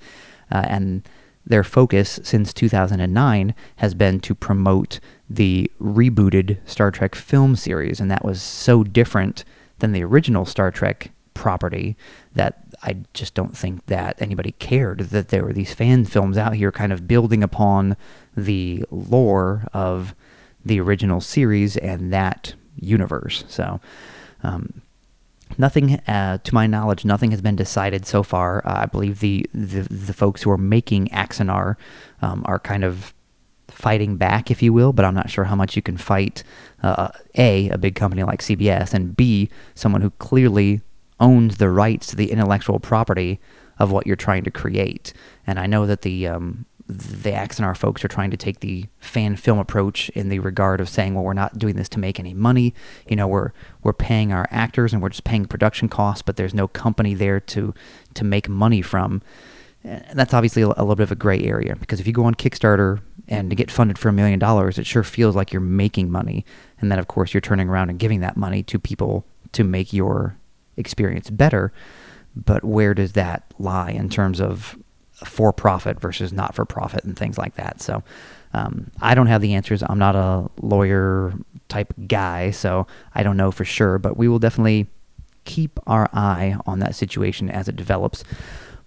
Uh, 0.51 0.65
and 0.67 1.07
their 1.45 1.63
focus 1.63 2.19
since 2.23 2.53
2009 2.53 3.53
has 3.77 3.93
been 3.93 4.19
to 4.21 4.35
promote 4.35 4.99
the 5.29 5.69
rebooted 5.81 6.57
Star 6.65 6.91
Trek 6.91 7.15
film 7.15 7.55
series. 7.55 7.99
And 7.99 8.09
that 8.11 8.23
was 8.23 8.41
so 8.41 8.83
different 8.83 9.43
than 9.79 9.91
the 9.91 10.03
original 10.03 10.45
Star 10.45 10.71
Trek 10.71 11.11
property 11.33 11.97
that 12.33 12.62
I 12.83 12.97
just 13.13 13.33
don't 13.33 13.57
think 13.57 13.85
that 13.85 14.21
anybody 14.21 14.51
cared 14.53 14.99
that 14.99 15.29
there 15.29 15.43
were 15.43 15.53
these 15.53 15.73
fan 15.73 16.05
films 16.05 16.37
out 16.37 16.53
here 16.55 16.71
kind 16.71 16.91
of 16.91 17.07
building 17.07 17.41
upon 17.41 17.95
the 18.35 18.83
lore 18.91 19.67
of 19.73 20.13
the 20.65 20.79
original 20.79 21.21
series 21.21 21.77
and 21.77 22.11
that 22.11 22.53
universe. 22.75 23.45
So, 23.47 23.79
um, 24.43 24.81
nothing, 25.57 25.95
uh, 26.07 26.39
to 26.39 26.53
my 26.53 26.67
knowledge, 26.67 27.05
nothing 27.05 27.31
has 27.31 27.41
been 27.41 27.55
decided 27.55 28.05
so 28.05 28.21
far. 28.21 28.65
Uh, 28.67 28.81
I 28.81 28.85
believe 28.85 29.19
the, 29.19 29.45
the, 29.53 29.81
the 29.83 30.13
folks 30.13 30.41
who 30.41 30.51
are 30.51 30.57
making 30.57 31.07
Axanar 31.07 31.75
um, 32.21 32.43
are 32.45 32.59
kind 32.59 32.83
of 32.83 33.13
fighting 33.69 34.17
back, 34.17 34.51
if 34.51 34.61
you 34.61 34.73
will, 34.73 34.93
but 34.93 35.05
I'm 35.05 35.15
not 35.15 35.29
sure 35.29 35.45
how 35.45 35.55
much 35.55 35.75
you 35.75 35.81
can 35.81 35.97
fight 35.97 36.43
uh, 36.81 37.09
a 37.37 37.69
a 37.69 37.77
big 37.77 37.95
company 37.95 38.23
like 38.23 38.41
CBS 38.41 38.93
and 38.93 39.15
b 39.15 39.49
someone 39.73 40.01
who 40.01 40.11
clearly 40.11 40.81
owns 41.19 41.57
the 41.57 41.69
rights 41.69 42.07
to 42.07 42.15
the 42.15 42.31
intellectual 42.31 42.79
property 42.79 43.39
of 43.79 43.91
what 43.91 44.05
you're 44.05 44.15
trying 44.15 44.43
to 44.43 44.51
create. 44.51 45.13
And 45.47 45.59
I 45.59 45.65
know 45.65 45.85
that 45.85 46.01
the 46.01 46.27
um, 46.27 46.65
the 46.87 47.31
Axanar 47.31 47.75
folks 47.77 48.03
are 48.03 48.09
trying 48.09 48.31
to 48.31 48.37
take 48.37 48.59
the 48.59 48.85
fan 48.99 49.35
film 49.35 49.57
approach 49.57 50.09
in 50.09 50.29
the 50.29 50.39
regard 50.39 50.81
of 50.81 50.89
saying, 50.89 51.13
well, 51.13 51.23
we're 51.23 51.33
not 51.33 51.57
doing 51.57 51.75
this 51.75 51.89
to 51.89 51.99
make 51.99 52.19
any 52.19 52.33
money. 52.33 52.73
You 53.07 53.15
know, 53.15 53.27
we're 53.27 53.51
we're 53.83 53.93
paying 53.93 54.33
our 54.33 54.47
actors 54.51 54.93
and 54.93 55.01
we're 55.01 55.09
just 55.09 55.23
paying 55.23 55.45
production 55.45 55.87
costs, 55.87 56.21
but 56.21 56.35
there's 56.35 56.53
no 56.53 56.67
company 56.67 57.13
there 57.13 57.39
to 57.39 57.73
to 58.13 58.23
make 58.23 58.49
money 58.49 58.81
from. 58.81 59.21
And 59.83 60.17
that's 60.17 60.33
obviously 60.33 60.61
a, 60.61 60.67
a 60.67 60.83
little 60.83 60.95
bit 60.95 61.03
of 61.03 61.11
a 61.11 61.15
gray 61.15 61.41
area 61.41 61.75
because 61.75 61.99
if 61.99 62.07
you 62.07 62.13
go 62.13 62.25
on 62.25 62.35
Kickstarter 62.35 63.01
and 63.27 63.49
to 63.49 63.55
get 63.55 63.71
funded 63.71 63.97
for 63.97 64.09
a 64.09 64.13
million 64.13 64.39
dollars, 64.39 64.77
it 64.77 64.85
sure 64.85 65.03
feels 65.03 65.35
like 65.35 65.53
you're 65.53 65.61
making 65.61 66.11
money, 66.11 66.45
and 66.79 66.91
then 66.91 66.99
of 66.99 67.07
course 67.07 67.33
you're 67.33 67.41
turning 67.41 67.69
around 67.69 67.89
and 67.89 67.99
giving 67.99 68.19
that 68.19 68.35
money 68.35 68.61
to 68.63 68.77
people 68.77 69.25
to 69.53 69.63
make 69.63 69.93
your 69.93 70.37
experience 70.77 71.29
better. 71.29 71.71
But 72.35 72.63
where 72.63 72.93
does 72.93 73.13
that 73.13 73.53
lie 73.59 73.91
in 73.91 74.09
terms 74.09 74.41
of 74.41 74.77
for 75.23 75.53
profit 75.53 76.01
versus 76.01 76.33
not 76.33 76.55
for 76.55 76.65
profit 76.65 77.03
and 77.03 77.17
things 77.17 77.37
like 77.37 77.55
that? 77.55 77.81
So 77.81 78.03
um, 78.53 78.91
I 79.01 79.15
don't 79.15 79.27
have 79.27 79.41
the 79.41 79.53
answers. 79.53 79.83
I'm 79.87 79.99
not 79.99 80.15
a 80.15 80.49
lawyer 80.61 81.33
type 81.69 81.93
guy, 82.07 82.51
so 82.51 82.87
I 83.13 83.23
don't 83.23 83.37
know 83.37 83.51
for 83.51 83.65
sure. 83.65 83.99
But 83.99 84.17
we 84.17 84.27
will 84.27 84.39
definitely 84.39 84.87
keep 85.45 85.79
our 85.87 86.09
eye 86.13 86.55
on 86.65 86.79
that 86.79 86.95
situation 86.95 87.49
as 87.49 87.67
it 87.67 87.75
develops. 87.75 88.23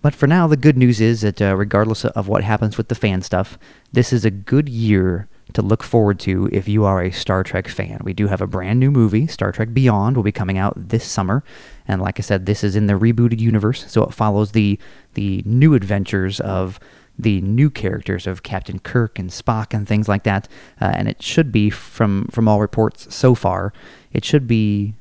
But 0.03 0.15
for 0.15 0.27
now, 0.27 0.47
the 0.47 0.57
good 0.57 0.77
news 0.77 1.01
is 1.01 1.23
that 1.23 1.43
uh, 1.43 1.57
regardless 1.57 2.05
of 2.05 2.29
what 2.29 2.45
happens 2.45 2.77
with 2.77 2.89
the 2.89 2.95
fan 2.95 3.23
stuff, 3.23 3.59
this 3.93 4.13
is 4.13 4.25
a 4.25 4.31
good 4.31 4.69
year 4.69 5.29
to 5.53 5.63
look 5.63 5.83
forward 5.83 6.19
to 6.21 6.49
if 6.53 6.69
you 6.69 6.85
are 6.85 7.03
a 7.03 7.11
Star 7.11 7.43
Trek 7.43 7.69
fan. 7.69 8.01
We 8.03 8.13
do 8.13 8.27
have 8.27 8.41
a 8.41 8.47
brand 8.47 8.81
new 8.81 8.91
movie, 8.91 9.27
Star 9.27 9.53
Trek 9.53 9.73
Beyond, 9.73 10.17
will 10.17 10.25
be 10.25 10.33
coming 10.33 10.59
out 10.59 10.75
this 10.77 11.05
summer. 11.05 11.45
And 11.87 12.03
like 12.03 12.19
I 12.19 12.23
said, 12.23 12.47
this 12.47 12.65
is 12.65 12.77
in 12.77 12.87
the 12.87 12.95
rebooted 12.95 13.41
universe, 13.41 13.91
so 13.91 14.03
it 14.03 14.15
follows 14.15 14.53
the 14.53 14.79
the 15.15 15.43
new 15.47 15.75
adventures 15.75 16.41
of 16.41 16.79
the 17.19 17.41
new 17.41 17.71
characters 17.71 18.27
of 18.27 18.43
Captain 18.43 18.79
Kirk 18.79 19.19
and 19.19 19.31
Spock 19.31 19.73
and 19.73 19.89
things 19.89 20.09
like 20.09 20.25
that. 20.25 20.49
Uh, 20.81 20.93
and 20.95 21.09
it 21.09 21.23
should 21.23 21.51
be, 21.51 21.71
from 21.71 22.27
from 22.31 22.49
all 22.49 22.61
reports 22.61 23.15
so 23.15 23.35
far, 23.35 23.73
it 24.13 24.25
should 24.25 24.47
be 24.47 24.95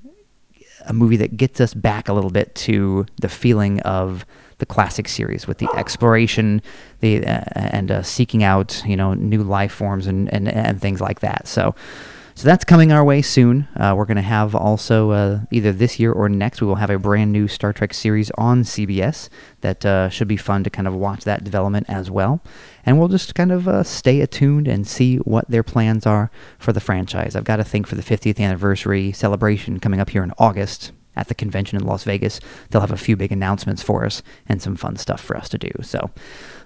a 0.87 0.93
movie 0.93 1.17
that 1.17 1.37
gets 1.37 1.59
us 1.59 1.73
back 1.73 2.07
a 2.07 2.13
little 2.13 2.29
bit 2.29 2.53
to 2.53 3.05
the 3.19 3.29
feeling 3.29 3.79
of 3.81 4.25
the 4.57 4.65
classic 4.65 5.07
series 5.07 5.47
with 5.47 5.57
the 5.57 5.69
exploration, 5.75 6.61
the 6.99 7.25
uh, 7.25 7.43
and 7.55 7.91
uh, 7.91 8.03
seeking 8.03 8.43
out 8.43 8.81
you 8.85 8.95
know 8.95 9.13
new 9.13 9.43
life 9.43 9.71
forms 9.71 10.07
and, 10.07 10.31
and 10.33 10.47
and 10.47 10.81
things 10.81 11.01
like 11.01 11.19
that. 11.21 11.47
So. 11.47 11.75
So 12.37 12.49
that's 12.49 12.65
coming 12.65 12.91
our 12.91 13.01
way 13.01 13.21
soon. 13.21 13.65
Uh, 13.77 13.95
we're 13.97 14.03
going 14.03 14.17
to 14.17 14.21
have 14.21 14.55
also 14.55 15.11
uh, 15.11 15.39
either 15.51 15.71
this 15.71 16.01
year 16.01 16.11
or 16.11 16.27
next, 16.27 16.59
we 16.59 16.67
will 16.67 16.75
have 16.75 16.89
a 16.89 16.99
brand 16.99 17.31
new 17.31 17.47
Star 17.47 17.71
Trek 17.71 17.93
series 17.93 18.29
on 18.31 18.63
CBS 18.63 19.29
that 19.61 19.85
uh, 19.85 20.09
should 20.09 20.27
be 20.27 20.35
fun 20.35 20.61
to 20.65 20.69
kind 20.69 20.85
of 20.85 20.93
watch 20.93 21.23
that 21.23 21.45
development 21.45 21.85
as 21.87 22.11
well. 22.11 22.41
And 22.85 22.99
we'll 22.99 23.07
just 23.07 23.35
kind 23.35 23.53
of 23.53 23.69
uh, 23.69 23.83
stay 23.83 24.19
attuned 24.19 24.67
and 24.67 24.85
see 24.85 25.15
what 25.19 25.47
their 25.47 25.63
plans 25.63 26.05
are 26.05 26.29
for 26.59 26.73
the 26.73 26.81
franchise. 26.81 27.37
I've 27.37 27.45
got 27.45 27.55
to 27.55 27.63
think 27.63 27.87
for 27.87 27.95
the 27.95 28.03
50th 28.03 28.37
anniversary 28.37 29.13
celebration 29.13 29.79
coming 29.79 30.01
up 30.01 30.09
here 30.09 30.21
in 30.21 30.33
August 30.37 30.91
at 31.15 31.27
the 31.27 31.35
convention 31.35 31.77
in 31.77 31.85
Las 31.85 32.03
Vegas. 32.03 32.39
They'll 32.69 32.81
have 32.81 32.91
a 32.91 32.97
few 32.97 33.15
big 33.15 33.31
announcements 33.31 33.81
for 33.81 34.05
us 34.05 34.21
and 34.47 34.61
some 34.61 34.75
fun 34.75 34.97
stuff 34.97 35.21
for 35.21 35.37
us 35.37 35.49
to 35.49 35.57
do. 35.57 35.71
So, 35.81 36.11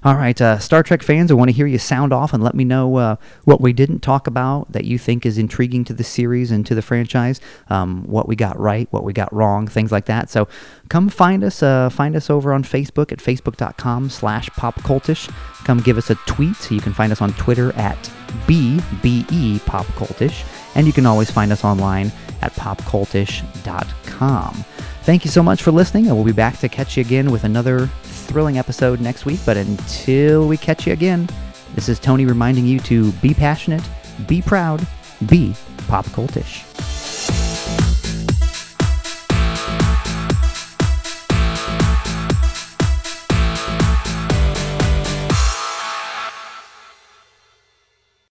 all 0.03 0.15
right, 0.15 0.39
uh, 0.39 0.59
Star 0.59 0.83
Trek 0.83 1.03
fans, 1.03 1.29
I 1.29 1.33
want 1.33 1.49
to 1.49 1.55
hear 1.55 1.67
you 1.67 1.77
sound 1.77 2.13
off 2.13 2.33
and 2.33 2.41
let 2.41 2.55
me 2.55 2.63
know 2.63 2.95
uh, 2.95 3.15
what 3.43 3.59
we 3.61 3.73
didn't 3.73 3.99
talk 3.99 4.27
about 4.27 4.71
that 4.71 4.85
you 4.85 4.97
think 4.97 5.25
is 5.25 5.37
intriguing 5.37 5.83
to 5.85 5.93
the 5.93 6.03
series 6.03 6.51
and 6.51 6.65
to 6.65 6.75
the 6.75 6.81
franchise, 6.81 7.41
um, 7.69 8.05
what 8.07 8.27
we 8.27 8.35
got 8.35 8.57
right, 8.59 8.87
what 8.91 9.03
we 9.03 9.13
got 9.13 9.31
wrong, 9.33 9.67
things 9.67 9.91
like 9.91 10.05
that. 10.05 10.29
So 10.29 10.47
come 10.89 11.09
find 11.09 11.43
us, 11.43 11.61
uh, 11.61 11.89
find 11.89 12.15
us 12.15 12.29
over 12.29 12.53
on 12.53 12.63
Facebook 12.63 13.11
at 13.11 13.19
facebook.com 13.19 14.09
slash 14.09 14.49
popcultish. 14.51 15.29
Come 15.65 15.79
give 15.81 15.97
us 15.97 16.09
a 16.09 16.15
tweet. 16.25 16.71
You 16.71 16.81
can 16.81 16.93
find 16.93 17.11
us 17.11 17.21
on 17.21 17.33
Twitter 17.33 17.75
at 17.75 17.97
BBE 18.47 19.59
popcultish. 19.59 20.45
And 20.75 20.87
you 20.87 20.93
can 20.93 21.05
always 21.05 21.29
find 21.29 21.51
us 21.51 21.63
online 21.63 22.11
at 22.41 22.53
popcultish.com. 22.53 24.53
Thank 25.03 25.25
you 25.25 25.31
so 25.31 25.41
much 25.41 25.63
for 25.63 25.71
listening, 25.71 26.07
and 26.07 26.15
we'll 26.15 26.25
be 26.25 26.31
back 26.31 26.59
to 26.59 26.69
catch 26.69 26.97
you 26.97 27.01
again 27.01 27.31
with 27.31 27.43
another 27.43 27.87
thrilling 28.03 28.57
episode 28.57 29.01
next 29.01 29.25
week. 29.25 29.39
But 29.45 29.57
until 29.57 30.47
we 30.47 30.57
catch 30.57 30.85
you 30.85 30.93
again, 30.93 31.27
this 31.75 31.89
is 31.89 31.99
Tony 31.99 32.25
reminding 32.25 32.65
you 32.65 32.79
to 32.81 33.11
be 33.13 33.33
passionate, 33.33 33.87
be 34.27 34.41
proud, 34.41 34.85
be 35.27 35.55
pop 35.87 36.05
cultish. 36.07 36.65